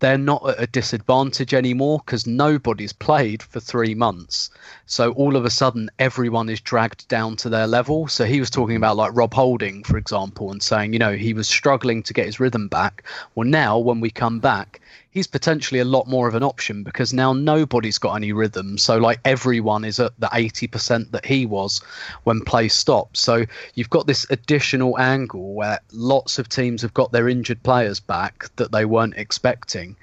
[0.00, 4.50] they're not at a disadvantage anymore because nobody's played for three months.
[4.86, 8.08] So all of a sudden, everyone is dragged down to their level.
[8.08, 11.32] So he was talking about like Rob Holding, for example, and saying, you know, he
[11.34, 13.04] was struggling to get his rhythm back.
[13.34, 17.12] Well, now when we come back, he's potentially a lot more of an option because
[17.12, 18.78] now nobody's got any rhythm.
[18.78, 21.80] So like everyone is at the 80% that he was
[22.24, 23.16] when play stopped.
[23.16, 23.44] So
[23.74, 28.44] you've got this additional angle where lots of teams have got their injured players back
[28.56, 29.96] that they weren't expecting.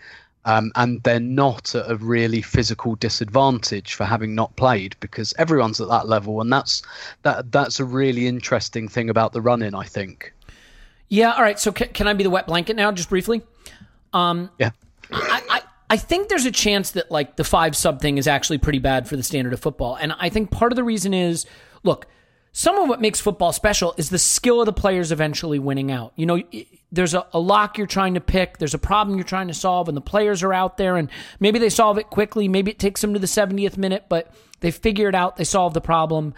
[0.44, 5.82] Um, and they're not at a really physical disadvantage for having not played because everyone's
[5.82, 6.84] at that level, and that's
[7.24, 7.52] that.
[7.52, 10.34] That's a really interesting thing about the run-in, I think.
[11.10, 11.34] Yeah.
[11.34, 11.60] All right.
[11.60, 13.42] So can, can I be the wet blanket now, just briefly?
[14.14, 14.72] Um, Yeah.
[15.12, 18.80] I, I, think there's a chance that like the five sub thing is actually pretty
[18.80, 19.96] bad for the standard of football.
[19.96, 21.46] And I think part of the reason is
[21.84, 22.08] look,
[22.58, 26.14] some of what makes football special is the skill of the players eventually winning out.
[26.16, 26.42] You know,
[26.92, 29.88] there's a, a lock you're trying to pick, there's a problem you're trying to solve,
[29.88, 33.02] and the players are out there, and maybe they solve it quickly, maybe it takes
[33.02, 36.34] them to the 70th minute, but they figure it out, they solve the problem.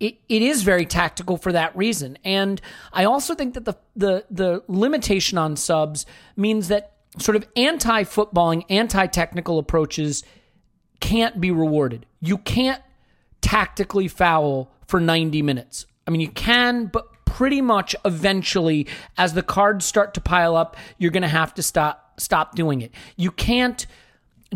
[0.00, 2.16] It, it is very tactical for that reason.
[2.24, 7.46] And I also think that the, the, the limitation on subs means that sort of
[7.56, 10.24] anti footballing, anti technical approaches
[11.00, 12.06] can't be rewarded.
[12.20, 12.82] You can't
[13.40, 15.86] tactically foul for 90 minutes.
[16.06, 20.76] I mean, you can, but pretty much eventually as the cards start to pile up,
[20.96, 22.92] you're going to have to stop stop doing it.
[23.16, 23.86] You can't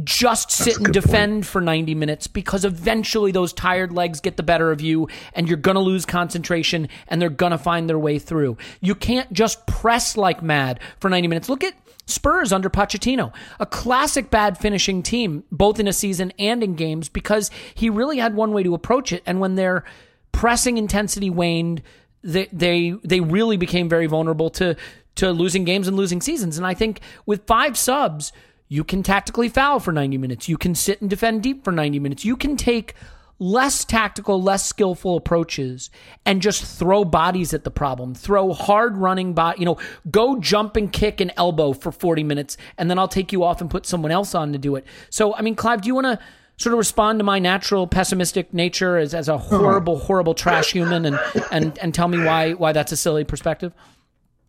[0.02, 4.72] just sit and defend for 90 minutes because eventually those tired legs get the better
[4.72, 8.18] of you and you're going to lose concentration and they're going to find their way
[8.18, 8.56] through.
[8.80, 11.48] You can't just press like mad for 90 minutes.
[11.50, 11.74] Look at
[12.06, 17.08] Spurs under Pochettino, a classic bad finishing team, both in a season and in games,
[17.08, 19.22] because he really had one way to approach it.
[19.24, 19.84] And when their
[20.32, 21.82] pressing intensity waned,
[22.22, 24.76] they they, they really became very vulnerable to
[25.14, 26.56] to losing games and losing seasons.
[26.56, 28.32] And I think with five subs,
[28.68, 30.48] you can tactically foul for 90 minutes.
[30.48, 32.24] You can sit and defend deep for 90 minutes.
[32.24, 32.94] You can take
[33.38, 35.90] less tactical, less skillful approaches
[36.24, 38.14] and just throw bodies at the problem.
[38.14, 39.78] Throw hard running body, you know,
[40.10, 43.60] go jump and kick and elbow for 40 minutes and then I'll take you off
[43.60, 44.86] and put someone else on to do it.
[45.10, 46.18] So, I mean, Clive, do you want to
[46.56, 51.04] sort of respond to my natural pessimistic nature as, as a horrible, horrible trash human
[51.04, 51.18] and,
[51.50, 53.72] and, and tell me why, why that's a silly perspective?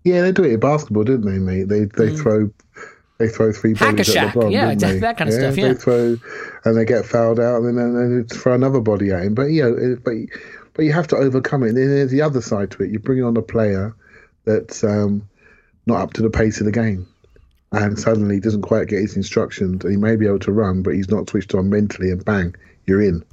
[0.03, 1.69] Yeah, they do it in basketball, didn't they, mate?
[1.69, 2.21] They they mm.
[2.21, 2.51] throw
[3.17, 4.33] they throw three bodies at Shaq.
[4.33, 5.67] LeBron, Yeah, exactly, that kind of stuff, yeah.
[5.69, 6.17] they throw
[6.65, 9.35] and they get fouled out, and then, then they throw another body at him.
[9.35, 10.13] But you know, it, but
[10.73, 11.69] but you have to overcome it.
[11.69, 12.91] And then there's the other side to it.
[12.91, 13.95] You bring on a player
[14.45, 15.27] that's um,
[15.85, 17.07] not up to the pace of the game,
[17.71, 19.83] and suddenly he doesn't quite get his instructions.
[19.83, 22.55] And he may be able to run, but he's not switched on mentally, and bang,
[22.85, 23.23] you're in.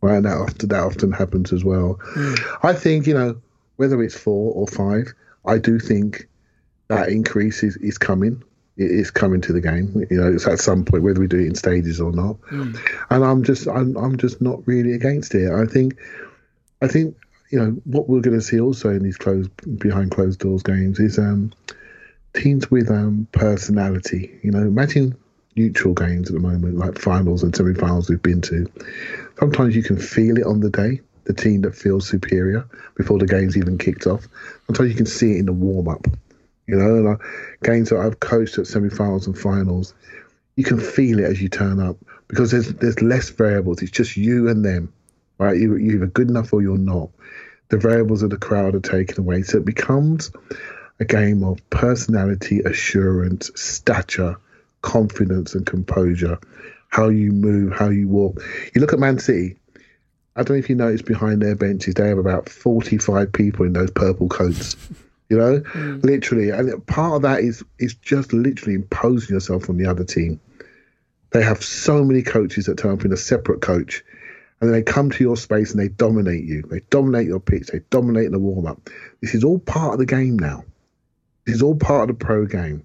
[0.00, 1.98] Right, and that often that often happens as well.
[2.62, 3.40] I think you know
[3.76, 5.12] whether it's four or five.
[5.44, 6.28] I do think
[6.88, 8.42] that increase is, is coming.
[8.76, 10.06] It is coming to the game.
[10.10, 12.36] You know, it's at some point whether we do it in stages or not.
[13.10, 15.50] And I'm just I'm I'm just not really against it.
[15.50, 15.96] I think
[16.82, 17.16] I think
[17.50, 20.98] you know what we're going to see also in these closed behind closed doors games
[20.98, 21.52] is um
[22.34, 24.38] teams with um personality.
[24.42, 25.16] You know, imagine
[25.56, 28.70] neutral games at the moment, like finals and semi-finals we've been to.
[29.38, 31.00] Sometimes you can feel it on the day.
[31.24, 34.28] The team that feels superior before the game's even kicked off.
[34.66, 36.06] Sometimes you can see it in the warm up.
[36.66, 37.18] You know,
[37.62, 39.94] games that I've coached at semi-finals and finals,
[40.56, 41.96] you can feel it as you turn up
[42.28, 43.82] because there's there's less variables.
[43.82, 44.92] It's just you and them,
[45.38, 45.56] right?
[45.56, 47.10] You, you're either good enough or you're not.
[47.68, 50.32] The variables of the crowd are taken away, so it becomes
[50.98, 54.36] a game of personality, assurance, stature,
[54.82, 56.38] confidence, and composure.
[56.88, 58.40] How you move, how you walk.
[58.74, 59.56] You look at Man City.
[60.36, 63.72] I don't know if you noticed behind their benches, they have about 45 people in
[63.72, 64.76] those purple coats.
[65.28, 66.04] You know, mm.
[66.04, 70.40] literally, and part of that is is just literally imposing yourself on the other team.
[71.30, 74.04] They have so many coaches that turn up in a separate coach,
[74.60, 76.62] and then they come to your space and they dominate you.
[76.62, 77.68] They dominate your pitch.
[77.68, 78.88] They dominate the warm up.
[79.20, 80.64] This is all part of the game now.
[81.44, 82.84] This is all part of the pro game.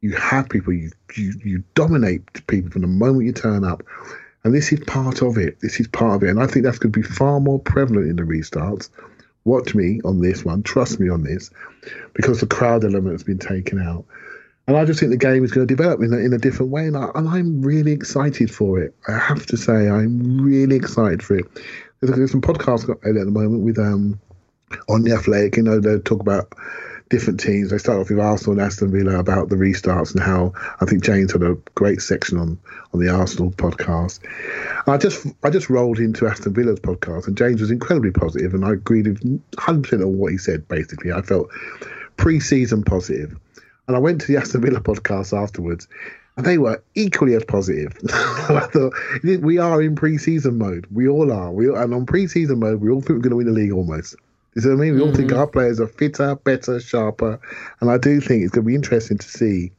[0.00, 0.72] You have people.
[0.72, 3.82] You you you dominate people from the moment you turn up,
[4.44, 5.58] and this is part of it.
[5.60, 8.08] This is part of it, and I think that's going to be far more prevalent
[8.08, 8.90] in the restarts.
[9.44, 10.62] Watch me on this one.
[10.62, 11.50] Trust me on this,
[12.14, 14.04] because the crowd element has been taken out.
[14.66, 16.72] And I just think the game is going to develop in a, in a different
[16.72, 18.94] way, and, I, and I'm really excited for it.
[19.06, 21.44] I have to say, I'm really excited for it.
[22.00, 24.18] There's, there's some podcasts at the moment with um
[24.88, 25.58] on the Athletic.
[25.58, 26.52] You know, they talk about
[27.10, 27.70] different teams.
[27.70, 31.04] They start off with Arsenal and Aston Villa about the restarts and how I think
[31.04, 32.58] James had a great section on
[32.92, 34.20] on the Arsenal podcast.
[34.86, 38.64] I just I just rolled into Aston Villa's podcast, and James was incredibly positive, and
[38.64, 40.66] I agreed with 100 percent on what he said.
[40.68, 41.50] Basically, I felt
[42.16, 43.36] pre-season positive.
[43.86, 45.88] And I went to the Aston Villa podcast afterwards,
[46.36, 47.96] and they were equally as positive.
[48.12, 50.86] I thought we are in pre-season mode.
[50.90, 51.52] We all are.
[51.52, 54.16] We and on pre-season mode, we all think we're going to win the league almost.
[54.54, 54.94] You see what I mean?
[54.94, 57.40] We all think our players are fitter, better, sharper,
[57.80, 59.72] and I do think it's going to be interesting to see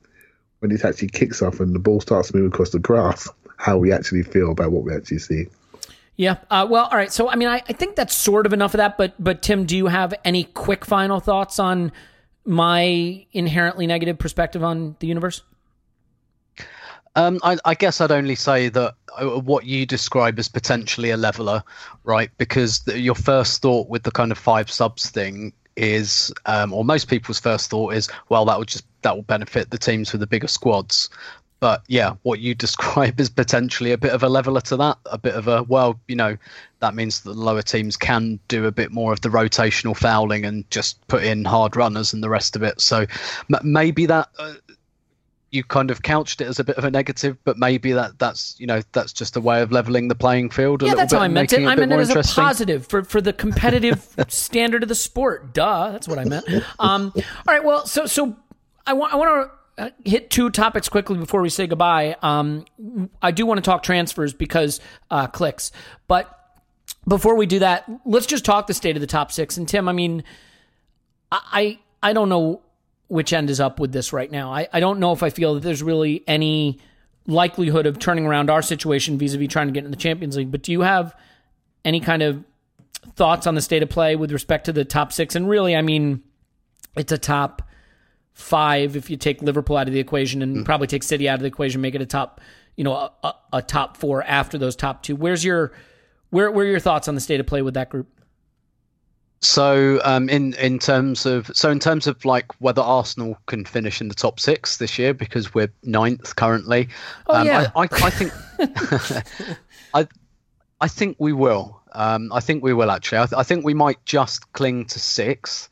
[0.59, 3.91] when it actually kicks off and the ball starts moving across the grass how we
[3.91, 5.47] actually feel about what we actually see.
[6.17, 6.37] Yeah.
[6.49, 7.11] Uh, well, all right.
[7.11, 8.97] So, I mean, I, I think that's sort of enough of that.
[8.97, 11.91] But, but Tim, do you have any quick final thoughts on
[12.45, 15.41] my inherently negative perspective on the universe?
[17.15, 21.17] Um, I, I guess I'd only say that uh, what you describe as potentially a
[21.17, 21.63] leveler,
[22.03, 22.29] right?
[22.37, 26.83] Because the, your first thought with the kind of five subs thing is, um, or
[26.83, 30.21] most people's first thought is, well, that would just that will benefit the teams with
[30.21, 31.09] the bigger squads.
[31.61, 35.17] But yeah, what you describe is potentially a bit of a leveler to that, a
[35.17, 36.37] bit of a well, you know,
[36.79, 40.45] that means that the lower teams can do a bit more of the rotational fouling
[40.45, 42.81] and just put in hard runners and the rest of it.
[42.81, 43.05] So
[43.53, 44.29] m- maybe that.
[44.37, 44.55] Uh,
[45.51, 48.59] you kind of couched it as a bit of a negative, but maybe that that's
[48.59, 50.81] you know that's just a way of leveling the playing field.
[50.81, 51.57] A yeah, little that's bit how I meant it.
[51.57, 55.53] making I meant it as a positive for, for the competitive standard of the sport.
[55.53, 56.45] Duh, that's what I meant.
[56.79, 58.35] Um, all right, well, so so
[58.85, 62.15] I want I want to hit two topics quickly before we say goodbye.
[62.21, 62.65] Um,
[63.21, 64.79] I do want to talk transfers because
[65.09, 65.71] uh, clicks,
[66.07, 66.31] but
[67.07, 69.57] before we do that, let's just talk the state of the top six.
[69.57, 70.23] And Tim, I mean,
[71.31, 72.61] I I don't know
[73.07, 74.51] which end is up with this right now.
[74.51, 76.79] I, I don't know if I feel that there's really any
[77.27, 80.51] likelihood of turning around our situation vis-a-vis trying to get in the Champions League.
[80.51, 81.15] But do you have
[81.83, 82.43] any kind of
[83.15, 85.35] thoughts on the state of play with respect to the top six?
[85.35, 86.23] And really, I mean,
[86.95, 87.61] it's a top
[88.33, 90.63] five if you take Liverpool out of the equation and hmm.
[90.63, 92.41] probably take City out of the equation, make it a top,
[92.75, 95.15] you know, a, a, a top four after those top two.
[95.15, 95.71] Where's your
[96.29, 98.07] where where are your thoughts on the state of play with that group?
[99.45, 104.01] So, um, in in terms of so in terms of like whether Arsenal can finish
[104.01, 106.89] in the top six this year because we're ninth currently,
[107.27, 107.71] Oh, um, yeah.
[107.75, 108.31] I, I, I think
[109.93, 110.07] I
[110.81, 111.81] I think we will.
[111.93, 113.19] Um, I think we will actually.
[113.19, 115.69] I, th- I think we might just cling to sixth.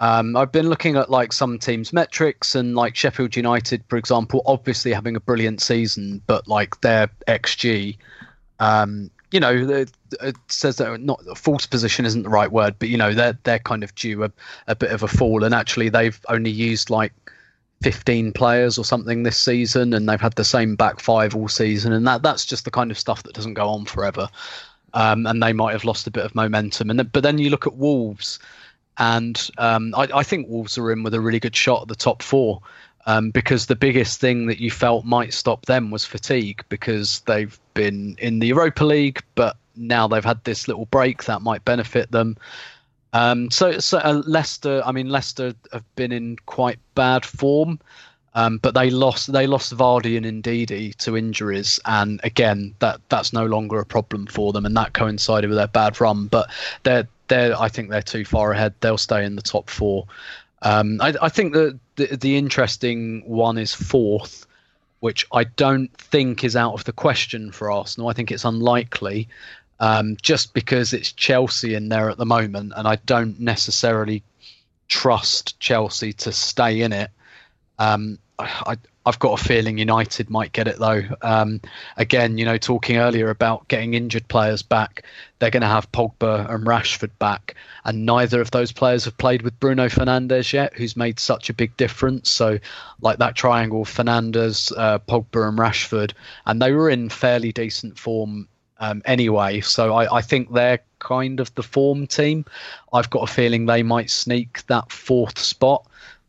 [0.00, 4.42] Um, I've been looking at like some teams' metrics and like Sheffield United, for example,
[4.46, 7.98] obviously having a brilliant season, but like their XG,
[8.60, 9.86] um, you know,
[10.20, 13.60] it says that not false position isn't the right word, but you know they're they're
[13.60, 14.32] kind of due a,
[14.66, 17.12] a bit of a fall, and actually they've only used like
[17.82, 21.92] 15 players or something this season, and they've had the same back five all season,
[21.92, 24.28] and that that's just the kind of stuff that doesn't go on forever.
[24.92, 27.66] Um, and they might have lost a bit of momentum, and but then you look
[27.66, 28.40] at Wolves,
[28.98, 31.94] and um, I, I think Wolves are in with a really good shot at the
[31.94, 32.60] top four.
[33.06, 37.58] Um, because the biggest thing that you felt might stop them was fatigue because they've
[37.80, 42.10] been in the Europa League, but now they've had this little break that might benefit
[42.10, 42.36] them.
[43.12, 47.80] Um, so, so uh, Leicester, I mean, Leicester have been in quite bad form,
[48.34, 53.32] um, but they lost they lost Vardy and Ndidi to injuries, and again, that that's
[53.32, 56.26] no longer a problem for them, and that coincided with their bad run.
[56.26, 56.50] But
[56.84, 58.74] they're they're I think they're too far ahead.
[58.80, 60.06] They'll stay in the top four.
[60.62, 64.46] Um, I, I think the, the interesting one is fourth,
[65.00, 68.08] which I don't think is out of the question for Arsenal.
[68.08, 69.28] I think it's unlikely,
[69.80, 74.22] um, just because it's Chelsea in there at the moment, and I don't necessarily
[74.88, 77.10] trust Chelsea to stay in it.
[77.78, 78.76] Um, I,
[79.06, 81.02] I've got a feeling United might get it though.
[81.22, 81.60] Um,
[81.96, 85.04] again, you know, talking earlier about getting injured players back,
[85.38, 89.42] they're going to have Pogba and Rashford back, and neither of those players have played
[89.42, 92.30] with Bruno Fernandes yet, who's made such a big difference.
[92.30, 92.58] So,
[93.00, 96.12] like that triangle, Fernandes, uh, Pogba, and Rashford,
[96.44, 98.48] and they were in fairly decent form
[98.80, 99.60] um, anyway.
[99.60, 102.44] So I, I think they're kind of the form team.
[102.92, 105.86] I've got a feeling they might sneak that fourth spot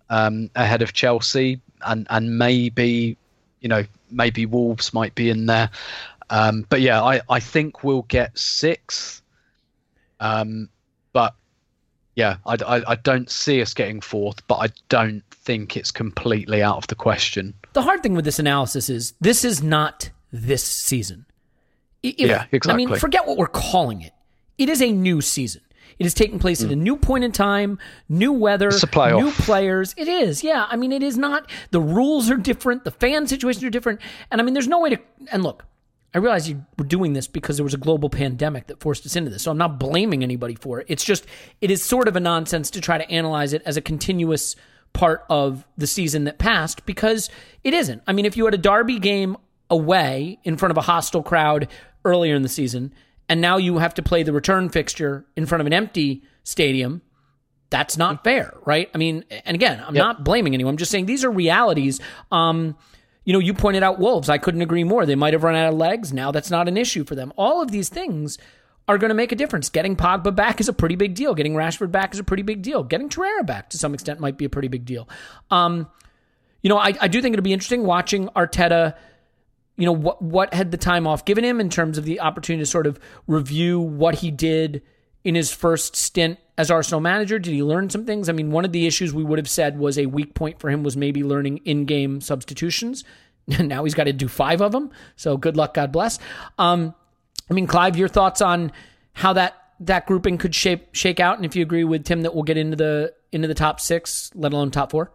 [0.10, 3.18] um, ahead of Chelsea, and and maybe
[3.62, 5.70] you know maybe Wolves might be in there.
[6.30, 9.22] Um, but yeah, I, I think we'll get sixth.
[10.20, 10.70] Um,
[11.14, 11.36] but
[12.16, 16.62] yeah, I, I, I don't see us getting fourth, but I don't think it's completely
[16.62, 17.54] out of the question.
[17.74, 21.26] The hard thing with this analysis is this is not this season.
[22.04, 22.84] If- Yeah, exactly.
[22.86, 24.14] I mean, forget what we're calling it.
[24.58, 25.62] It is a new season.
[26.00, 27.80] It is taking place at a new point in time,
[28.10, 28.90] new weather, Mm.
[28.92, 29.20] Playoff.
[29.24, 29.94] new players.
[29.98, 30.68] It is, yeah.
[30.70, 31.50] I mean, it is not.
[31.72, 32.84] The rules are different.
[32.84, 34.02] The fan situations are different.
[34.32, 35.00] And I mean, there's no way to.
[35.32, 35.66] And look,
[36.14, 39.16] I realize you were doing this because there was a global pandemic that forced us
[39.16, 39.44] into this.
[39.44, 40.88] So I'm not blaming anybody for it.
[40.90, 41.26] It's just,
[41.62, 44.56] it is sort of a nonsense to try to analyze it as a continuous
[44.94, 47.30] part of the season that passed because
[47.64, 48.02] it isn't.
[48.08, 49.38] I mean, if you had a Derby game
[49.70, 51.70] away in front of a hostile crowd
[52.04, 52.94] earlier in the season,
[53.32, 57.02] and now you have to play the return fixture in front of an empty stadium,
[57.70, 58.90] that's not fair, right?
[58.94, 60.74] I mean, and again, I'm not blaming anyone.
[60.74, 62.02] I'm just saying these are realities.
[62.30, 62.76] Um,
[63.24, 64.28] you know, you pointed out Wolves.
[64.28, 65.06] I couldn't agree more.
[65.06, 66.12] They might have run out of legs.
[66.12, 67.32] Now that's not an issue for them.
[67.38, 68.38] All of these things
[68.90, 69.70] are going to make a difference.
[69.70, 71.34] Getting Pogba back is a pretty big deal.
[71.34, 72.84] Getting Rashford back is a pretty big deal.
[72.84, 75.08] Getting Torreira back to some extent might be a pretty big deal.
[75.50, 75.88] Um,
[76.62, 78.96] you know, I, I do think it'll be interesting watching Arteta.
[79.78, 82.62] You know what what had the time off given him in terms of the opportunity
[82.62, 84.82] to sort of review what he did
[85.24, 87.40] in his first stint as Arsenal manager?
[87.40, 88.30] Did he learn some things?
[88.30, 90.70] I mean, one of the issues we would have said was a weak point for
[90.70, 93.04] him was maybe learning in-game substitutions.
[93.60, 94.92] now he's got to do five of them.
[95.16, 96.20] So good luck, God bless.
[96.58, 96.94] Um,
[97.50, 98.72] I mean, Clive, your thoughts on
[99.14, 102.34] how that that grouping could shape shake out, and if you agree with Tim that
[102.34, 105.12] we'll get into the into the top six, let alone top four.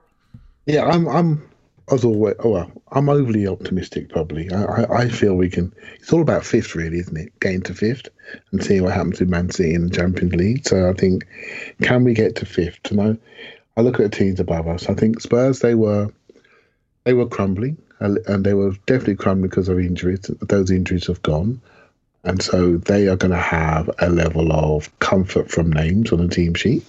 [0.67, 1.09] Yeah, I'm.
[1.09, 1.49] I'm.
[1.91, 4.09] As always, oh well, I'm overly optimistic.
[4.09, 5.73] Probably, I, I, feel we can.
[6.01, 7.39] It's all about fifth, really, isn't it?
[7.39, 8.09] Getting to fifth
[8.51, 10.67] and seeing what happens with Man City in the Champions League.
[10.67, 11.27] So I think,
[11.83, 12.91] can we get to fifth?
[12.91, 13.19] You know,
[13.77, 14.89] I look at the teams above us.
[14.89, 15.61] I think Spurs.
[15.61, 16.13] They were,
[17.05, 20.31] they were crumbling, and they were definitely crumbling because of injuries.
[20.41, 21.61] Those injuries have gone.
[22.25, 26.35] And so they are going to have a level of comfort from names on the
[26.35, 26.85] team sheet.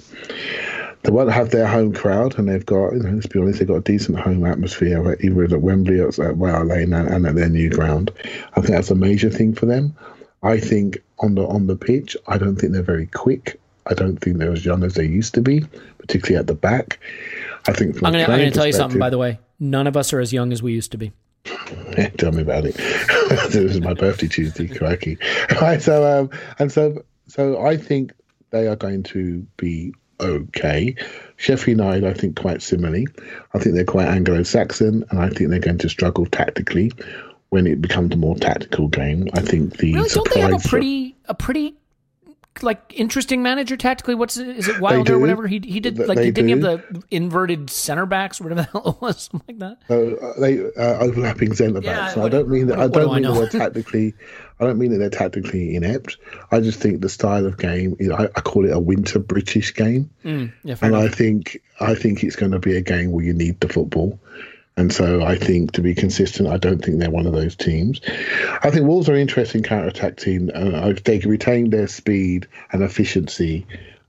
[1.08, 3.68] They won't have their home crowd, and they've got, you know, let's be honest, they've
[3.68, 7.34] got a decent home atmosphere, either at Wembley or at Wow Lane and, and at
[7.34, 8.12] their new ground.
[8.26, 9.96] I think that's a major thing for them.
[10.44, 13.58] I think on the on the pitch, I don't think they're very quick.
[13.86, 15.66] I don't think they're as young as they used to be,
[15.98, 17.00] particularly at the back.
[17.70, 19.40] I think from I'm going to tell you something, by the way.
[19.62, 21.14] None of us are as young as we used to be.
[21.98, 22.76] Yeah, tell me about it.
[23.48, 25.18] this is my birthday Tuesday, crikey.
[25.62, 26.30] Right, so um,
[26.60, 28.12] and so so I think
[28.50, 30.96] they are going to be okay.
[31.38, 33.08] Sheffield United, I think, quite similarly.
[33.54, 36.92] I think they're quite Anglo-Saxon, and I think they're going to struggle tactically
[37.50, 39.28] when it becomes a more tactical game.
[39.34, 41.76] I think the Really, don't they have a pretty a pretty
[42.64, 44.16] like interesting manager tactically?
[44.16, 45.48] What's it, is it Wilder or whatever?
[45.48, 48.80] He he did like they didn't he have the inverted center backs or whatever the
[48.80, 50.22] hell it was, something like that.
[50.22, 52.18] uh, they uh, overlapping centre Yeah, backs.
[52.18, 52.78] I don't mean that.
[52.78, 53.34] what- I do don't I mean know?
[53.42, 54.14] that they're tactically.
[54.60, 56.18] I don't mean that they're tactically inept.
[56.52, 57.96] I just think the style of game.
[58.00, 60.10] You know, I, I call it a winter British game.
[60.24, 60.52] Yeah, and
[60.82, 61.04] enough.
[61.04, 64.20] I think I think it's going to be a game where you need the football.
[64.78, 68.00] And so I think to be consistent, I don't think they're one of those teams.
[68.64, 70.52] I think Wolves are an interesting counter attack team.
[70.54, 73.66] Uh, if they can retain their speed and efficiency,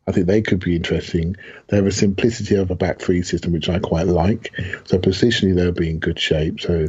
[0.07, 1.37] I think they could be interesting.
[1.67, 4.55] They have a simplicity of a back three system, which I quite like.
[4.85, 6.61] So positionally, they'll be in good shape.
[6.61, 6.89] So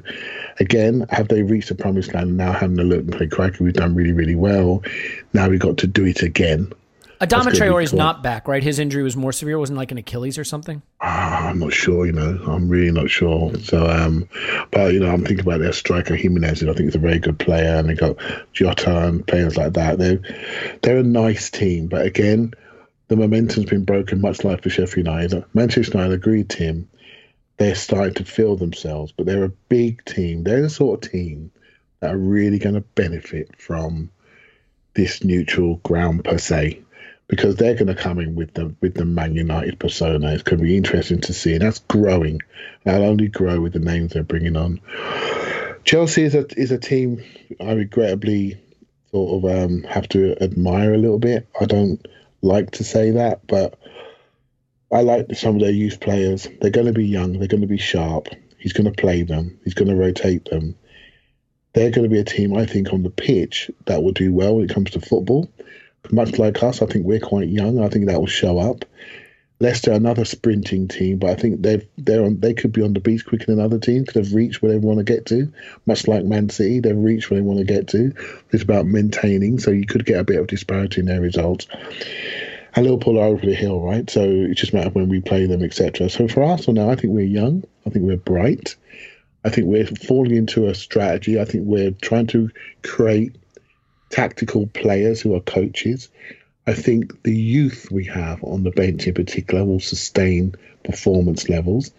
[0.59, 2.37] again, have they reached the promised land?
[2.37, 4.83] Now having a look and play crikey, we've done really, really well.
[5.33, 6.71] Now we've got to do it again.
[7.21, 8.63] Adama Traore is not back, right?
[8.63, 9.59] His injury was more severe.
[9.59, 10.81] Wasn't like an Achilles or something.
[11.01, 12.39] Ah, I'm not sure, you know.
[12.47, 13.53] I'm really not sure.
[13.55, 14.29] So, um,
[14.71, 16.63] but you know, I'm thinking about their striker Jimenez.
[16.63, 18.15] I think he's a very good player, and they got
[18.53, 19.97] Jota and players like that.
[19.97, 20.21] They're
[20.81, 22.53] they're a nice team, but again,
[23.09, 25.43] the momentum's been broken, much like for Sheffield United.
[25.53, 26.87] Manchester United agreed, Tim.
[27.57, 30.43] They're starting to feel themselves, but they're a big team.
[30.43, 31.51] They're the sort of team
[31.99, 34.09] that are really going to benefit from
[34.93, 36.81] this neutral ground per se
[37.29, 40.33] because they're going to come in with the with the Man United persona.
[40.33, 42.41] It's going to be interesting to see, and that's growing.
[42.83, 44.81] That'll only grow with the names they're bringing on.
[45.85, 47.23] Chelsea is a is a team
[47.61, 48.59] I regrettably
[49.11, 51.47] sort of um, have to admire a little bit.
[51.61, 52.05] I don't
[52.41, 53.79] like to say that, but
[54.91, 56.47] I like some of their youth players.
[56.59, 57.33] They're going to be young.
[57.33, 58.27] They're going to be sharp.
[58.57, 59.59] He's going to play them.
[59.63, 60.75] He's going to rotate them.
[61.73, 64.55] They're going to be a team, I think, on the pitch that will do well
[64.55, 65.47] when it comes to football.
[66.11, 67.79] Much like us, I think we're quite young.
[67.83, 68.85] I think that will show up.
[69.61, 73.01] Leicester, another sprinting team, but I think they've they're on they could be on the
[73.01, 75.51] beach quicker than other teams because they've reached where they want to get to.
[75.85, 78.13] Much like Man City, they've reached where they want to get to.
[78.51, 81.67] It's about maintaining, so you could get a bit of disparity in their results.
[82.75, 84.09] And Liverpool are over the hill, right?
[84.09, 86.09] So it's just a matter of when we play them, etc.
[86.09, 87.65] So for Arsenal now, I think we're young.
[87.85, 88.77] I think we're bright.
[89.43, 91.39] I think we're falling into a strategy.
[91.39, 92.49] I think we're trying to
[92.83, 93.35] create
[94.09, 96.09] tactical players who are coaches.
[96.67, 101.91] I think the youth we have on the bench in particular will sustain performance levels.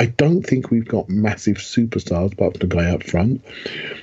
[0.00, 3.44] I don't think we've got massive superstars apart from the guy up front.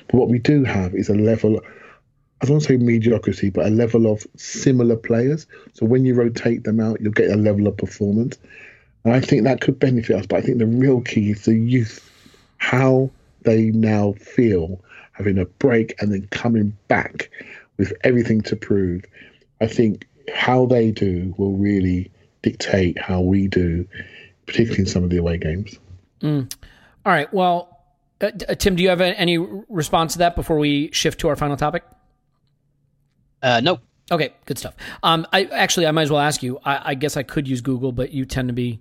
[0.08, 1.60] But what we do have is a level,
[2.42, 5.46] I don't say mediocrity, but a level of similar players.
[5.72, 8.36] So when you rotate them out, you'll get a level of performance.
[9.04, 10.26] And I think that could benefit us.
[10.26, 12.10] But I think the real key is the youth,
[12.58, 13.10] how
[13.42, 14.80] they now feel
[15.16, 17.30] having a break and then coming back
[17.78, 19.04] with everything to prove.
[19.60, 22.10] I think how they do will really
[22.42, 23.86] dictate how we do,
[24.46, 25.78] particularly in some of the away games.
[26.20, 26.52] Mm.
[27.04, 27.32] All right.
[27.32, 27.80] Well,
[28.20, 31.36] uh, uh, Tim, do you have any response to that before we shift to our
[31.36, 31.84] final topic?
[33.42, 33.80] Uh, no.
[34.10, 34.74] Okay, good stuff.
[35.02, 36.60] Um, I actually I might as well ask you.
[36.64, 38.80] I, I guess I could use Google, but you tend to be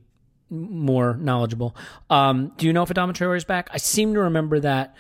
[0.49, 1.75] more knowledgeable.
[2.09, 3.69] Um, do you know if Adama Traore is back?
[3.71, 4.95] I seem to remember that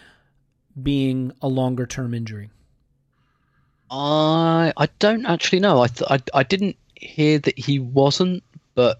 [0.81, 2.49] being a longer term injury.
[3.89, 5.81] I I don't actually know.
[5.81, 8.99] I th- I I didn't hear that he wasn't, but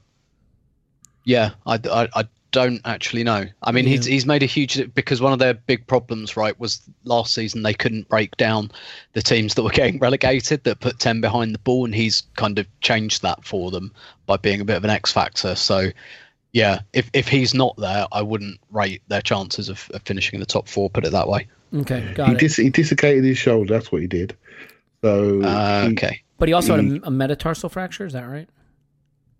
[1.23, 3.45] yeah, I, I, I don't actually know.
[3.63, 6.81] I mean, he's he's made a huge because one of their big problems, right, was
[7.03, 8.71] last season they couldn't break down
[9.13, 12.57] the teams that were getting relegated that put ten behind the ball, and he's kind
[12.57, 13.91] of changed that for them
[14.25, 15.55] by being a bit of an X factor.
[15.55, 15.89] So.
[16.53, 20.39] Yeah, if if he's not there, I wouldn't rate their chances of, of finishing in
[20.39, 20.89] the top four.
[20.89, 21.49] Put it that way.
[21.73, 22.39] Okay, got he it.
[22.39, 23.73] Dis- he dislocated his shoulder.
[23.73, 24.35] That's what he did.
[25.03, 26.21] So Uh, he- okay.
[26.37, 28.05] but he also he- had a, a metatarsal fracture.
[28.05, 28.47] Is that right?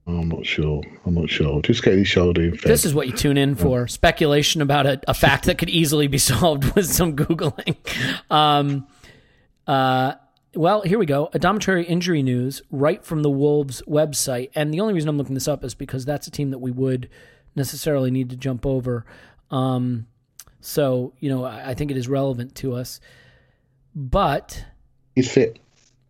[0.07, 0.83] I'm not sure.
[1.05, 1.61] I'm not sure.
[1.61, 2.43] Dislocated his shoulder.
[2.43, 5.69] In This is what you tune in for: speculation about a, a fact that could
[5.69, 7.75] easily be solved with some googling.
[8.31, 8.85] Um,
[9.65, 10.13] uh,
[10.53, 11.29] well, here we go.
[11.33, 15.33] Adama Traore injury news right from the Wolves website, and the only reason I'm looking
[15.33, 17.09] this up is because that's a team that we would
[17.55, 19.05] necessarily need to jump over.
[19.49, 20.05] Um,
[20.65, 22.99] so you know, I, I think it is relevant to us,
[23.95, 24.65] but.
[25.15, 25.59] he's fit.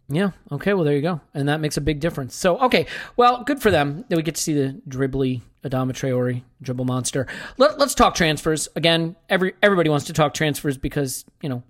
[0.07, 0.31] Yeah.
[0.51, 0.73] Okay.
[0.73, 2.35] Well, there you go, and that makes a big difference.
[2.35, 2.85] So, okay.
[3.17, 7.25] Well, good for them that we get to see the dribbly Adama Traore dribble monster.
[7.57, 9.15] Let, let's talk transfers again.
[9.29, 11.63] Every everybody wants to talk transfers because you know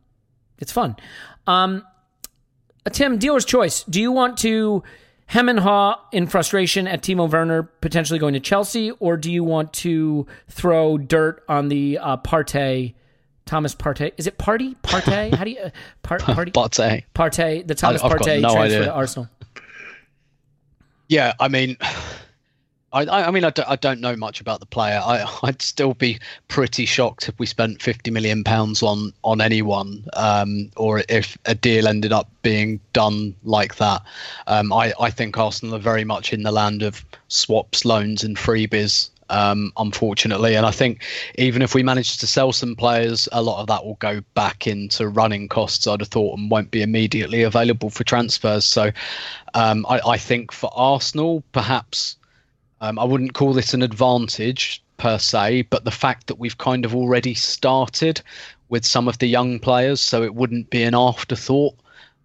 [0.59, 0.97] it's fun.
[1.47, 1.83] Um,
[2.91, 3.83] Tim, dealer's choice.
[3.85, 4.83] Do you want to
[5.27, 9.43] hem and haw in frustration at Timo Werner potentially going to Chelsea, or do you
[9.43, 12.93] want to throw dirt on the uh, Partey?
[13.45, 14.11] Thomas Partey.
[14.17, 14.73] Is it Party?
[14.83, 15.31] Partey?
[15.33, 15.69] How do you uh,
[16.01, 16.49] par- Party?
[16.51, 18.85] But uh, Partey, the Thomas I've Partey no transfer idea.
[18.85, 19.29] to Arsenal.
[21.07, 21.77] Yeah, I mean,
[22.95, 25.01] I, I mean, I don't, know much about the player.
[25.03, 30.05] I, I'd still be pretty shocked if we spent fifty million pounds on on anyone,
[30.13, 34.01] um, or if a deal ended up being done like that.
[34.47, 38.37] Um, I, I think Arsenal are very much in the land of swaps, loans, and
[38.37, 39.09] freebies.
[39.27, 41.03] Um, unfortunately, and I think
[41.39, 44.67] even if we manage to sell some players, a lot of that will go back
[44.67, 45.87] into running costs.
[45.87, 48.65] I'd have thought, and won't be immediately available for transfers.
[48.65, 48.91] So,
[49.55, 52.17] um, I, I think for Arsenal, perhaps
[52.81, 56.85] um, I wouldn't call this an advantage per se, but the fact that we've kind
[56.85, 58.21] of already started
[58.69, 61.75] with some of the young players, so it wouldn't be an afterthought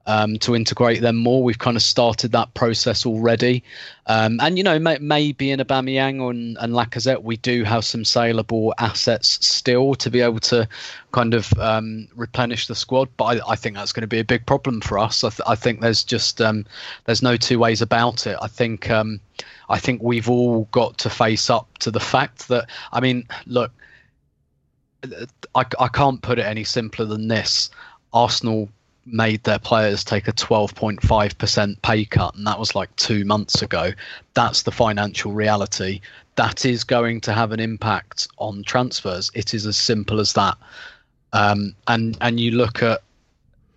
[0.07, 1.43] um, to integrate them more.
[1.43, 3.63] We've kind of started that process already,
[4.07, 8.05] um, and you know may, maybe in Aubameyang and, and Lacazette we do have some
[8.05, 10.69] saleable assets still to be able to
[11.13, 13.09] kind of um, replenish the squad.
[13.17, 15.23] But I, I think that's going to be a big problem for us.
[15.23, 16.65] I, th- I think there's just um,
[17.05, 18.37] there's no two ways about it.
[18.41, 19.21] I think um,
[19.71, 23.73] I think we've all got to face up to the fact that I mean, look,
[25.55, 27.71] I, I can't put it any simpler than this.
[28.13, 28.69] Arsenal
[29.07, 33.93] made their players take a 12.5% pay cut, and that was like two months ago.
[34.35, 36.01] That's the financial reality.
[36.37, 39.31] That is going to have an impact on transfers.
[39.35, 40.57] It is as simple as that.
[41.33, 43.03] Um, and and you look at,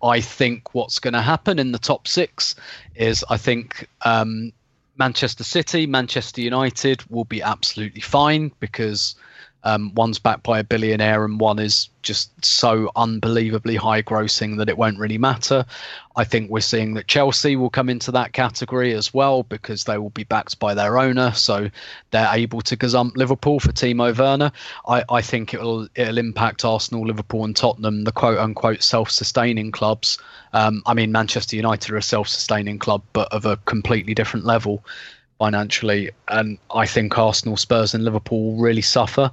[0.02, 2.56] I think what's going to happen in the top six
[2.96, 4.52] is I think um,
[4.96, 9.16] Manchester City, Manchester United will be absolutely fine because
[9.64, 14.68] Um, one's backed by a billionaire, and one is just so unbelievably high grossing that
[14.68, 15.64] it won't really matter.
[16.16, 19.96] I think we're seeing that Chelsea will come into that category as well because they
[19.98, 21.70] will be backed by their owner, so
[22.10, 24.52] they're able to gazump Liverpool for Timo Werner.
[24.86, 30.18] I, I think it'll it'll impact Arsenal, Liverpool, and Tottenham, the quote unquote self-sustaining clubs.
[30.52, 34.84] Um, I mean, Manchester United are a self-sustaining club, but of a completely different level
[35.44, 36.10] financially.
[36.28, 39.30] And I think Arsenal, Spurs, and Liverpool will really suffer.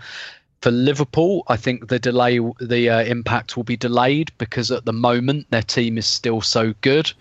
[0.61, 4.93] For Liverpool, I think the delay, the uh, impact will be delayed because at the
[4.93, 7.13] moment their team is still so good.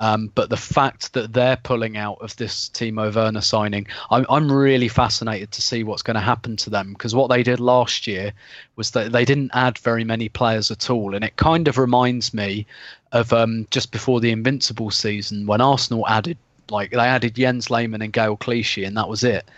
[0.00, 4.52] Um, but the fact that they're pulling out of this Timo Werner signing, I'm, I'm
[4.52, 8.06] really fascinated to see what's going to happen to them because what they did last
[8.06, 8.32] year
[8.76, 11.14] was that they didn't add very many players at all.
[11.14, 12.66] And it kind of reminds me
[13.12, 16.36] of um, just before the Invincible season when Arsenal added
[16.70, 19.48] like they added Jens Lehmann and Gael Clichy, and that was it.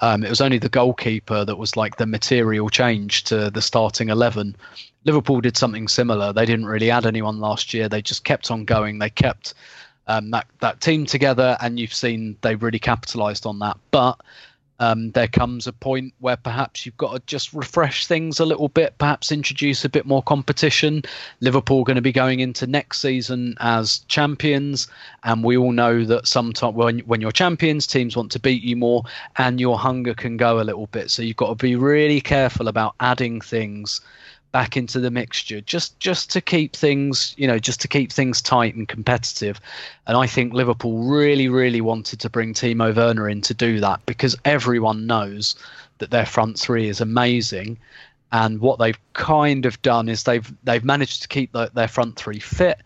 [0.00, 4.08] Um, it was only the goalkeeper that was like the material change to the starting
[4.08, 4.56] eleven.
[5.04, 6.32] Liverpool did something similar.
[6.32, 7.88] They didn't really add anyone last year.
[7.88, 8.98] They just kept on going.
[8.98, 9.54] They kept
[10.06, 13.76] um, that that team together, and you've seen they really capitalised on that.
[13.90, 14.20] But
[14.80, 18.68] um, there comes a point where perhaps you've got to just refresh things a little
[18.68, 21.02] bit, perhaps introduce a bit more competition.
[21.40, 24.88] Liverpool going to be going into next season as champions,
[25.22, 28.74] and we all know that sometimes when when you're champions, teams want to beat you
[28.74, 29.04] more,
[29.36, 31.10] and your hunger can go a little bit.
[31.10, 34.00] So you've got to be really careful about adding things
[34.52, 38.42] back into the mixture just just to keep things you know just to keep things
[38.42, 39.60] tight and competitive.
[40.06, 44.04] And i think liverpool really really wanted to bring timo werner in to do that
[44.06, 45.54] because everyone knows
[46.00, 47.78] that their front three is amazing.
[48.32, 52.16] And what they've kind of done is they've they've managed to keep the, their front
[52.16, 52.78] three fit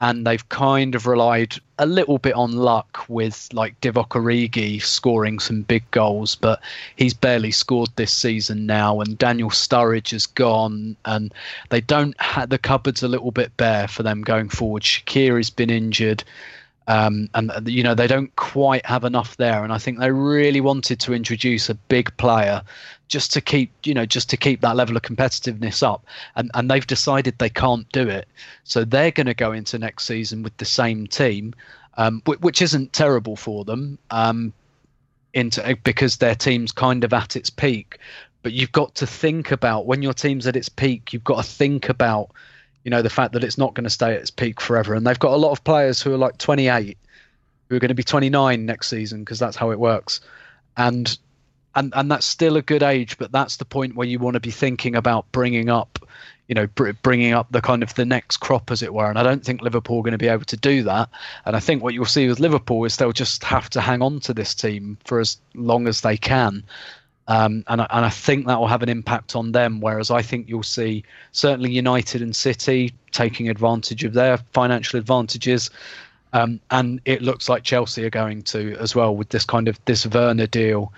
[0.00, 5.38] and they've kind of relied a little bit on luck with like Divock Origi scoring
[5.38, 6.60] some big goals, but
[6.96, 11.32] he's barely scored this season now, and Daniel Sturridge is gone, and
[11.70, 14.82] they don't have the cupboard's a little bit bare for them going forward.
[14.82, 16.24] Shaqiri's been injured.
[16.88, 20.60] Um, and you know they don't quite have enough there, and I think they really
[20.60, 22.62] wanted to introduce a big player
[23.08, 26.04] just to keep you know just to keep that level of competitiveness up.
[26.34, 28.26] And and they've decided they can't do it.
[28.64, 31.54] So they're going to go into next season with the same team
[31.98, 34.52] um, which isn't terrible for them um,
[35.34, 37.98] into because their team's kind of at its peak.
[38.42, 41.50] But you've got to think about when your team's at its peak you've got to
[41.50, 42.30] think about
[42.88, 45.06] you know the fact that it's not going to stay at its peak forever and
[45.06, 46.96] they've got a lot of players who are like 28
[47.68, 50.22] who are going to be 29 next season because that's how it works
[50.78, 51.18] and
[51.74, 54.40] and and that's still a good age, but that's the point where you want to
[54.40, 55.98] be thinking about bringing up,
[56.48, 59.08] you know, br- bringing up the kind of the next crop, as it were.
[59.08, 61.08] And I don't think Liverpool are going to be able to do that.
[61.44, 64.20] And I think what you'll see with Liverpool is they'll just have to hang on
[64.20, 66.64] to this team for as long as they can.
[67.28, 69.80] Um, and, and I think that will have an impact on them.
[69.80, 75.70] Whereas I think you'll see certainly United and City taking advantage of their financial advantages.
[76.32, 79.78] Um, and it looks like Chelsea are going to as well with this kind of
[79.84, 80.92] this Werner deal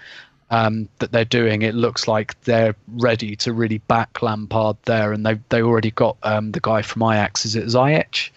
[0.51, 5.25] um, that they're doing, it looks like they're ready to really back Lampard there, and
[5.25, 7.45] they they already got um, the guy from Ajax.
[7.45, 8.31] Is it Ziyech?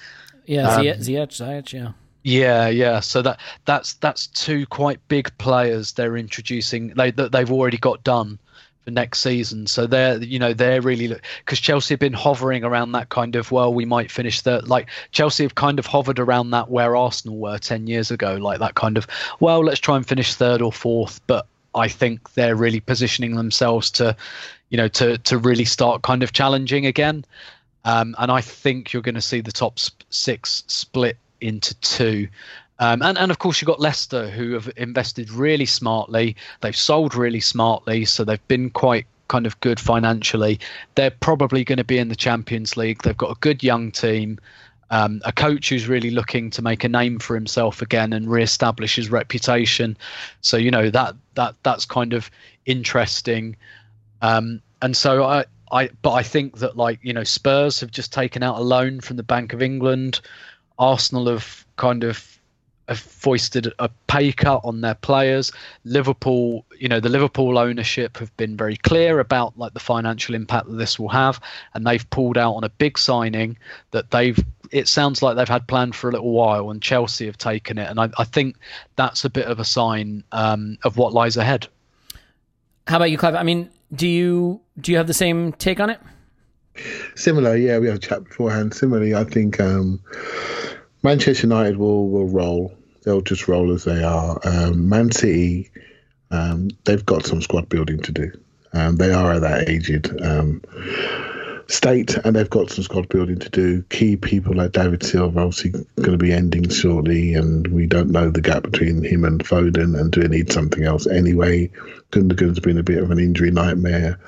[0.46, 1.92] Yeah, um, Ziyech, Ziyech, yeah.
[2.24, 3.02] Yeah, yeah.
[3.02, 6.90] So that that's that's two quite big players they're introducing.
[6.90, 8.40] They they've already got done
[8.84, 9.68] for next season.
[9.68, 13.52] So they're you know they're really because Chelsea have been hovering around that kind of
[13.52, 14.70] well we might finish third.
[14.70, 18.36] Like Chelsea have kind of hovered around that where Arsenal were ten years ago.
[18.36, 19.06] Like that kind of
[19.42, 21.46] well let's try and finish third or fourth, but
[21.76, 24.16] I think they're really positioning themselves to,
[24.70, 27.26] you know, to to really start kind of challenging again.
[27.86, 29.78] Um, and I think you're going to see the top
[30.10, 32.28] six split into two.
[32.80, 36.36] Um, and, and of course, you've got Leicester, who have invested really smartly.
[36.62, 40.60] They've sold really smartly, so they've been quite kind of good financially.
[40.96, 43.04] They're probably going to be in the Champions League.
[43.04, 44.40] They've got a good young team
[44.94, 48.96] um, a coach who's really looking to make a name for himself again and re-establish
[48.96, 49.98] his reputation.
[50.42, 52.30] So you know that that that's kind of
[52.68, 53.56] interesting.
[54.22, 58.14] Um, and so I, I, but I think that like you know Spurs have just
[58.14, 60.22] taken out a loan from the Bank of England.
[60.84, 62.40] Arsenal have kind of
[62.90, 65.52] have foisted a pay cut on their players.
[65.86, 70.68] Liverpool, you know, the Liverpool ownership have been very clear about like the financial impact
[70.68, 71.40] that this will have,
[71.74, 73.58] and they've pulled out on a big signing
[73.92, 74.38] that they've.
[74.72, 77.90] It sounds like they've had planned for a little while, and Chelsea have taken it,
[77.90, 78.58] and I, I think
[78.96, 81.68] that's a bit of a sign um, of what lies ahead.
[82.88, 83.36] How about you, Clive?
[83.36, 86.02] I mean, do you do you have the same take on it?
[87.16, 87.78] Similar, yeah.
[87.80, 88.74] We had a chat beforehand.
[88.74, 89.60] Similarly, I think.
[89.60, 90.00] Um,
[91.04, 92.74] Manchester United will will roll.
[93.04, 94.40] They'll just roll as they are.
[94.46, 95.70] Um, Man City,
[96.32, 98.32] um, they've got some squad building to do.
[98.72, 100.62] Um, they are at that aged um,
[101.74, 103.82] state, and they've got some squad building to do.
[103.84, 108.30] Key people like David Silva obviously going to be ending shortly, and we don't know
[108.30, 110.00] the gap between him and Foden.
[110.00, 111.70] And do they need something else anyway?
[112.12, 114.20] Gundogan's been a bit of an injury nightmare,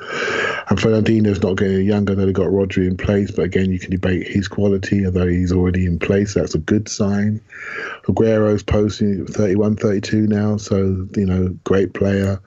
[0.69, 2.15] and Fernandinho's not getting younger.
[2.15, 5.85] They've got Rodri in place, but again, you can debate his quality, although he's already
[5.85, 6.33] in place.
[6.33, 7.41] That's a good sign.
[8.09, 12.41] Aguero's posting 31, 32 now, so you know, great player.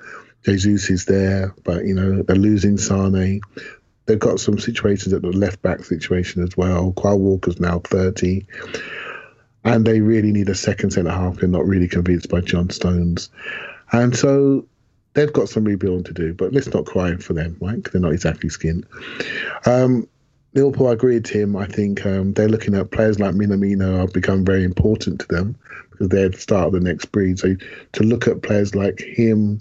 [0.44, 3.40] Jesus is there, but you know they're losing Sane.
[4.08, 6.94] They've got some situations at the left back situation as well.
[6.94, 8.46] Kyle Walker's now 30.
[9.64, 11.36] And they really need a second centre half.
[11.36, 13.28] They're not really convinced by John Stones.
[13.92, 14.66] And so
[15.12, 17.84] they've got some rebuilding to do, but let's not cry for them, right?
[17.84, 18.86] They're not exactly skinned.
[19.66, 20.08] Um,
[20.54, 21.56] Liverpool, I agree with.
[21.56, 25.54] I think um, they're looking at players like Minamino have become very important to them
[25.90, 27.38] because they're the start of the next breed.
[27.38, 27.56] So
[27.92, 29.60] to look at players like him,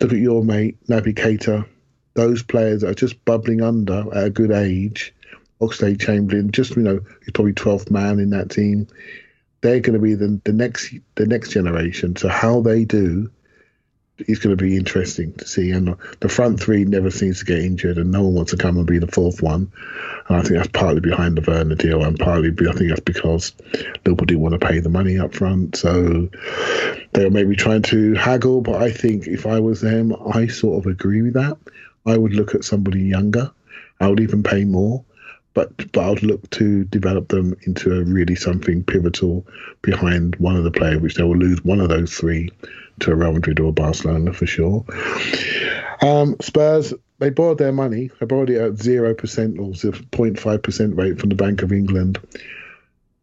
[0.00, 1.66] look at your mate, Naby Keita,
[2.14, 5.14] those players that are just bubbling under at a good age,
[5.60, 8.88] Oxlade Chamberlain, just you know, he's probably 12th man in that team.
[9.60, 12.16] They're going to be the, the next the next generation.
[12.16, 13.30] So how they do
[14.18, 15.70] is going to be interesting to see.
[15.70, 18.76] And the front three never seems to get injured, and no one wants to come
[18.76, 19.72] and be the fourth one.
[20.28, 23.52] And I think that's partly behind the Werner deal, and partly I think that's because
[24.04, 25.76] Liverpool didn't want to pay the money up front.
[25.76, 26.28] So
[27.12, 28.60] they were maybe trying to haggle.
[28.60, 31.56] But I think if I was them, I sort of agree with that.
[32.06, 33.50] I would look at somebody younger.
[34.00, 35.04] I would even pay more,
[35.54, 39.46] but but I'd look to develop them into a really something pivotal
[39.82, 42.50] behind one of the players, which they will lose one of those three
[43.00, 44.84] to a Real Madrid or Barcelona for sure.
[46.00, 46.92] Um, Spurs
[47.22, 48.10] they borrowed their money.
[48.18, 52.18] They borrowed it at zero percent or 0.5 percent rate from the Bank of England.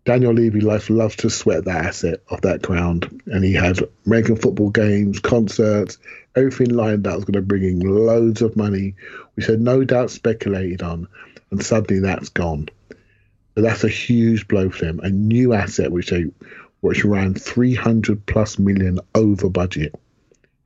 [0.06, 4.38] Daniel Levy life loves to sweat that asset off that ground, and he had American
[4.38, 5.98] football games, concerts,
[6.36, 8.96] everything lined up was going to bring in loads of money,
[9.36, 11.08] which had no doubt speculated on,
[11.52, 12.70] and suddenly that's gone.
[13.56, 15.00] That's a huge blow for them.
[15.02, 16.26] A new asset which they
[16.82, 19.94] which ran 300 plus million over budget.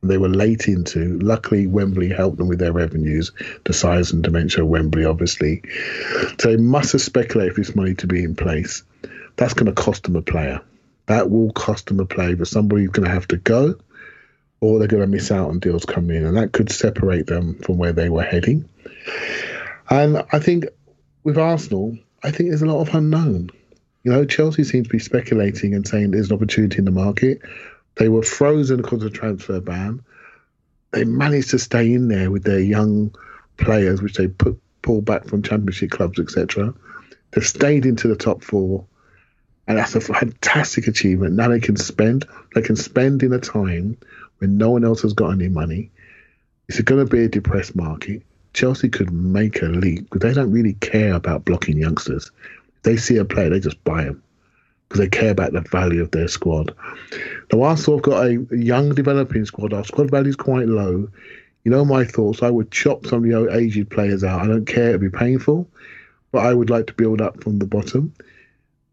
[0.04, 1.18] They were late into.
[1.20, 3.32] Luckily, Wembley helped them with their revenues,
[3.64, 5.64] the size and dimension of Wembley, obviously.
[6.40, 8.84] So they must have speculated this money to be in place.
[9.38, 10.62] That's going to cost them a player.
[11.08, 13.76] That will cost them a player, but somebody's going to have to go
[14.64, 17.56] or they're going to miss out on deals coming in, and that could separate them
[17.56, 18.64] from where they were heading.
[19.90, 20.68] And I think
[21.26, 23.50] with Arsenal, I think there's a lot of unknown.
[24.04, 27.42] You know, Chelsea seems to be speculating and saying there's an opportunity in the market.
[27.96, 30.02] They were frozen because of the transfer ban.
[30.92, 33.14] They managed to stay in there with their young
[33.58, 36.74] players, which they put pulled back from championship clubs, etc.
[37.32, 38.86] They've stayed into the top four,
[39.68, 41.34] and that's a fantastic achievement.
[41.34, 42.26] Now they can spend.
[42.56, 43.98] They can spend in a time
[44.44, 45.90] when no one else has got any money.
[46.68, 48.24] It's going to be a depressed market.
[48.54, 52.30] Chelsea could make a leap because they don't really care about blocking youngsters.
[52.82, 54.22] They see a player, they just buy him
[54.90, 56.76] because they care about the value of their squad.
[57.54, 59.72] Now, Arsenal have got a young developing squad.
[59.72, 61.08] Our squad value is quite low.
[61.64, 62.44] You know my thoughts.
[62.44, 64.42] I would chop some of the aged players out.
[64.42, 64.90] I don't care.
[64.90, 65.70] It'd be painful,
[66.34, 68.14] but I would like to build up from the bottom.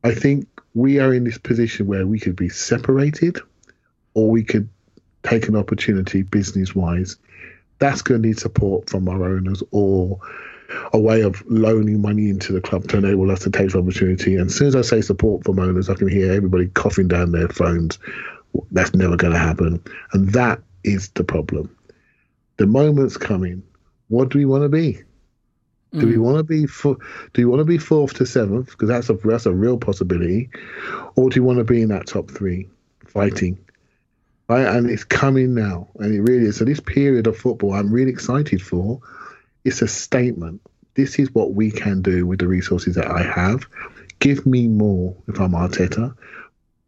[0.05, 3.40] I think we are in this position where we could be separated,
[4.14, 4.68] or we could
[5.23, 7.16] take an opportunity business wise,
[7.79, 10.18] that's going to need support from our owners or
[10.93, 14.37] a way of loaning money into the club to enable us to take the opportunity.
[14.37, 17.33] And as soon as I say support from owners, I can hear everybody coughing down
[17.33, 17.99] their phones.
[18.71, 19.83] That's never going to happen.
[20.12, 21.75] And that is the problem.
[22.59, 23.62] The moment's coming.
[24.09, 25.03] What do we want to be?
[25.93, 26.18] Do we mm.
[26.18, 26.97] want to be for,
[27.33, 28.71] Do you want to be fourth to seventh?
[28.71, 30.49] Because that's a that's a real possibility,
[31.16, 32.68] or do you want to be in that top three,
[33.09, 33.59] fighting?
[34.51, 34.66] Right?
[34.66, 36.57] And it's coming now, and it really is.
[36.57, 39.01] So this period of football, I'm really excited for.
[39.64, 40.61] It's a statement.
[40.94, 43.64] This is what we can do with the resources that I have.
[44.18, 46.16] Give me more if I'm Arteta.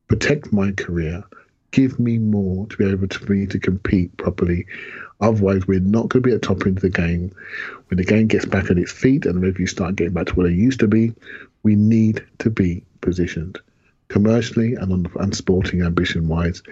[0.08, 1.22] Protect my career.
[1.70, 4.66] Give me more to be able to me to compete properly.
[5.20, 7.30] Otherwise, we're not going to be at the top end of the game.
[7.86, 10.34] When the game gets back on its feet and the reviews start getting back to
[10.34, 11.12] where they used to be,
[11.62, 13.60] we need to be positioned
[14.12, 16.62] commercially and on and sporting ambition wise.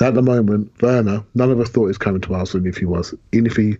[0.00, 2.66] At the moment, Werner, none of us thought he was coming to Arsenal.
[2.66, 3.78] If he was, even if he,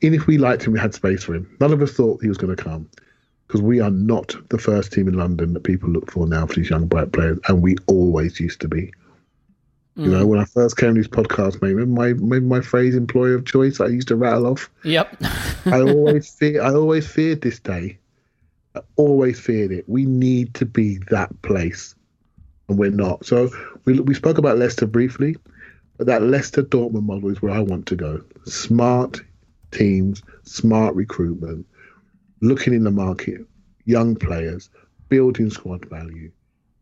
[0.00, 1.48] even if we liked him, we had space for him.
[1.60, 2.88] None of us thought he was going to come
[3.46, 6.54] because we are not the first team in London that people look for now for
[6.54, 8.92] these young bright players, and we always used to be.
[9.96, 10.04] Mm.
[10.04, 13.36] You know, when I first came to this podcast, mate, remember my my phrase "employer
[13.36, 14.68] of choice" I used to rattle off.
[14.82, 15.16] Yep.
[15.66, 16.60] I always fear.
[16.60, 17.98] I always feared this day.
[18.74, 19.88] I always feared it.
[19.88, 21.94] We need to be that place
[22.68, 23.24] and we're not.
[23.26, 23.50] So
[23.84, 25.36] we we spoke about Leicester briefly,
[25.96, 28.22] but that Leicester Dortmund model is where I want to go.
[28.44, 29.20] Smart,
[29.70, 31.66] teams, smart recruitment,
[32.40, 33.40] looking in the market,
[33.84, 34.70] young players,
[35.08, 36.30] building squad value,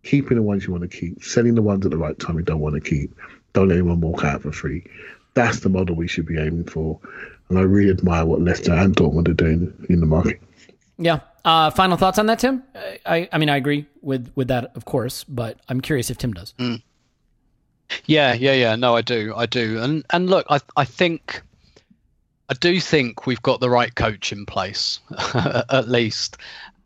[0.03, 2.43] keeping the ones you want to keep, selling the ones at the right time you
[2.43, 3.15] don't want to keep.
[3.53, 4.85] Don't let anyone walk out for free.
[5.35, 7.01] That's the model we should be aiming for.
[7.49, 10.41] And I really admire what Leicester and Dortmund are doing in the market.
[10.99, 11.21] Yeah.
[11.45, 12.63] Uh, final thoughts on that, Tim?
[13.07, 16.33] I, I mean, I agree with, with that, of course, but I'm curious if Tim
[16.33, 16.55] does.
[16.59, 16.83] Mm.
[18.07, 18.77] Yeah, yeah, yeah.
[18.77, 19.81] No, I do, I do.
[19.83, 21.43] And and look, I I think
[22.49, 25.01] I do think we've got the right coach in place,
[25.35, 26.37] at least.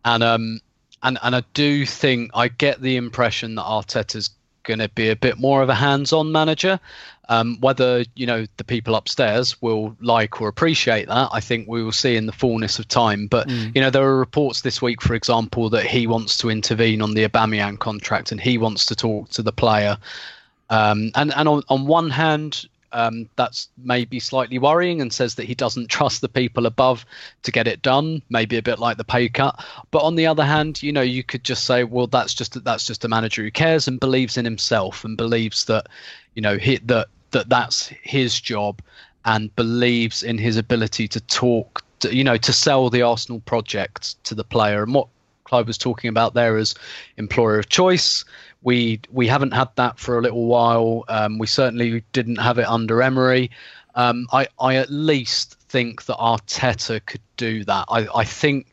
[0.05, 0.61] And um
[1.03, 4.31] and and I do think I get the impression that Arteta's
[4.63, 6.81] going to be a bit more of a hands-on manager.
[7.29, 11.83] Um, whether you know the people upstairs will like or appreciate that, I think we
[11.83, 13.27] will see in the fullness of time.
[13.27, 13.75] But mm.
[13.75, 17.15] you know, there are reports this week, for example, that he wants to intervene on
[17.15, 19.97] the Aubameyang contract and he wants to talk to the player.
[20.71, 25.45] Um, and and on, on one hand, um, that's maybe slightly worrying and says that
[25.45, 27.05] he doesn't trust the people above
[27.43, 28.23] to get it done.
[28.31, 29.63] Maybe a bit like the pay cut.
[29.91, 32.87] But on the other hand, you know, you could just say, well, that's just that's
[32.87, 35.89] just a manager who cares and believes in himself and believes that,
[36.35, 38.81] you know, he, that that that's his job
[39.25, 44.23] and believes in his ability to talk, to, you know, to sell the Arsenal project
[44.25, 44.83] to the player.
[44.83, 45.09] And what
[45.45, 46.75] Clive was talking about there as
[47.17, 48.25] employer of choice
[48.65, 51.05] we we haven't had that for a little while.
[51.09, 53.51] Um, we certainly didn't have it under Emery.
[53.95, 57.85] Um, I I at least think that Arteta could do that.
[57.89, 58.67] I I think.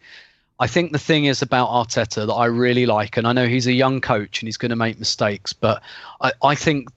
[0.60, 3.66] I think the thing is about Arteta that I really like, and I know he's
[3.66, 5.82] a young coach and he's going to make mistakes, but
[6.22, 6.90] I, I think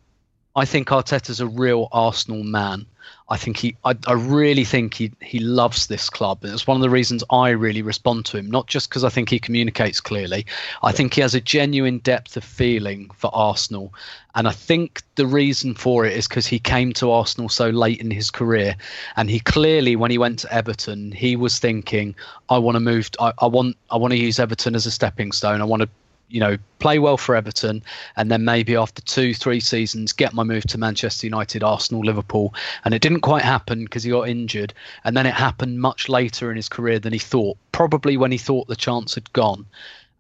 [0.57, 2.87] I think Arteta's a real Arsenal man.
[3.29, 6.45] I think he, I, I really think he, he loves this club.
[6.45, 9.09] And it's one of the reasons I really respond to him, not just because I
[9.09, 10.47] think he communicates clearly.
[10.83, 13.95] I think he has a genuine depth of feeling for Arsenal.
[14.35, 18.01] And I think the reason for it is because he came to Arsenal so late
[18.01, 18.77] in his career.
[19.17, 22.15] And he clearly, when he went to Everton, he was thinking,
[22.49, 25.33] I want to move, I, I want, I want to use Everton as a stepping
[25.33, 25.63] stone.
[25.63, 25.89] I want to
[26.29, 27.83] you know, play well for Everton,
[28.17, 32.55] and then maybe after two, three seasons, get my move to Manchester United, Arsenal, Liverpool.
[32.85, 34.75] And it didn't quite happen because he got injured.
[35.05, 38.39] And then it happened much later in his career than he thought, probably when he
[38.39, 39.67] thought the chance had gone.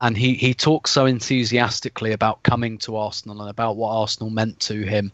[0.04, 4.60] And he, he talks so enthusiastically about coming to Arsenal and about what Arsenal meant
[4.60, 5.10] to him.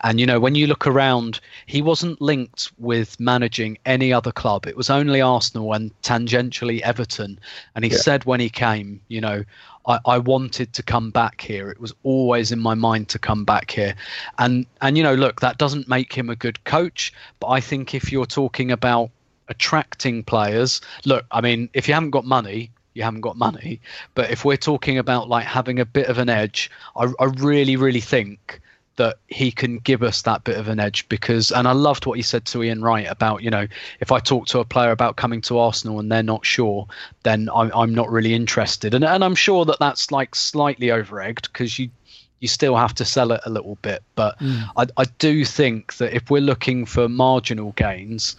[0.00, 4.66] And, you know, when you look around, he wasn't linked with managing any other club.
[4.66, 7.38] It was only Arsenal and tangentially Everton.
[7.76, 7.98] And he yeah.
[7.98, 9.44] said when he came, you know,
[9.86, 11.70] I, I wanted to come back here.
[11.70, 13.94] It was always in my mind to come back here.
[14.38, 17.94] And and you know, look, that doesn't make him a good coach, but I think
[17.94, 19.10] if you're talking about
[19.46, 23.80] attracting players, look, I mean, if you haven't got money, you haven't got money.
[24.14, 27.76] But if we're talking about like having a bit of an edge, I, I really,
[27.76, 28.60] really think
[28.96, 32.18] that he can give us that bit of an edge because and I loved what
[32.18, 33.66] he said to Ian Wright about you know
[34.00, 36.86] if I talk to a player about coming to Arsenal and they're not sure
[37.22, 41.20] then I'm, I'm not really interested and and I'm sure that that's like slightly over
[41.20, 41.88] egged because you
[42.40, 44.62] you still have to sell it a little bit but mm.
[44.76, 48.36] I, I do think that if we're looking for marginal gains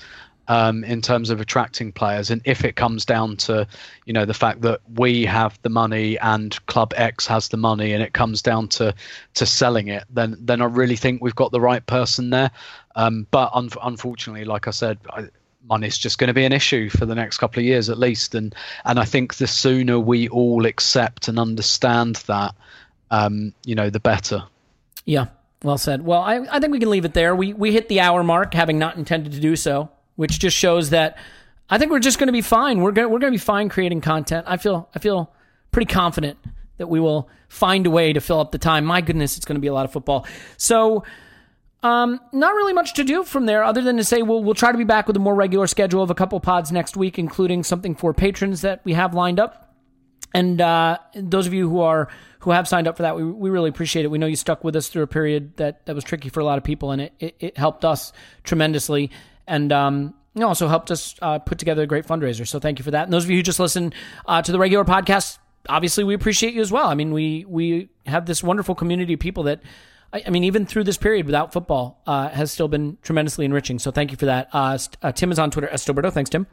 [0.48, 2.30] um, in terms of attracting players.
[2.30, 3.68] And if it comes down to,
[4.06, 7.94] you know, the fact that we have the money and Club X has the money,
[7.94, 8.94] and it comes down to
[9.36, 12.52] to selling it, then then I really think we've got the right person there.
[12.96, 15.00] Um, but un- unfortunately, like I said.
[15.10, 15.30] I,
[15.70, 18.36] money's just going to be an issue for the next couple of years at least
[18.36, 22.54] and and I think the sooner we all accept and understand that
[23.12, 24.44] um, you know the better
[25.06, 25.28] yeah
[25.64, 28.02] well said well I, I think we can leave it there we we hit the
[28.02, 31.18] hour mark having not intended to do so which just shows that
[31.70, 32.82] I think we're just going to be fine.
[32.82, 34.46] We're going we're going to be fine creating content.
[34.48, 35.34] I feel I feel
[35.72, 36.38] pretty confident
[36.78, 38.86] that we will find a way to fill up the time.
[38.86, 40.26] My goodness, it's going to be a lot of football.
[40.58, 41.04] So,
[41.82, 44.72] um, not really much to do from there other than to say we'll we'll try
[44.72, 47.64] to be back with a more regular schedule of a couple pods next week, including
[47.64, 49.74] something for patrons that we have lined up.
[50.34, 52.10] And uh, those of you who are
[52.40, 54.10] who have signed up for that, we, we really appreciate it.
[54.10, 56.44] We know you stuck with us through a period that, that was tricky for a
[56.44, 58.12] lot of people, and it, it, it helped us
[58.44, 59.12] tremendously
[59.48, 62.48] and um, you also helped us uh, put together a great fundraiser.
[62.48, 63.04] So thank you for that.
[63.04, 63.94] And those of you who just listen
[64.26, 65.38] uh, to the regular podcast,
[65.70, 66.88] obviously we appreciate you as well.
[66.88, 69.62] I mean, we we have this wonderful community of people that.
[70.16, 73.80] I, mean, even through this period without football, uh, has still been tremendously enriching.
[73.80, 74.48] So thank you for that.
[74.54, 76.14] Uh, uh, Tim is on Twitter at Stillberto.
[76.14, 76.46] Thanks, Tim.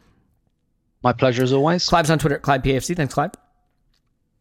[1.02, 1.86] My pleasure as always.
[1.86, 2.96] Clive's on Twitter at Clive PFC.
[2.96, 3.32] Thanks, Clive.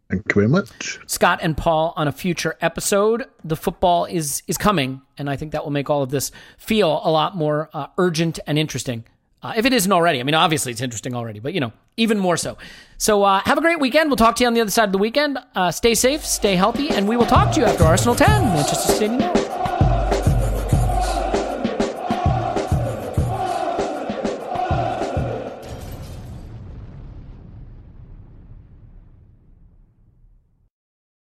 [0.10, 1.00] Thank you very much.
[1.06, 3.26] Scott and Paul on a future episode.
[3.44, 7.02] The football is is coming, and I think that will make all of this feel
[7.04, 9.04] a lot more uh, urgent and interesting.
[9.42, 12.18] Uh, if it isn't already, I mean, obviously it's interesting already, but you know, even
[12.18, 12.58] more so.
[12.98, 14.10] So uh, have a great weekend.
[14.10, 15.38] We'll talk to you on the other side of the weekend.
[15.56, 18.94] Uh, stay safe, stay healthy, and we will talk to you after Arsenal 10, Manchester
[18.94, 19.49] Stadium.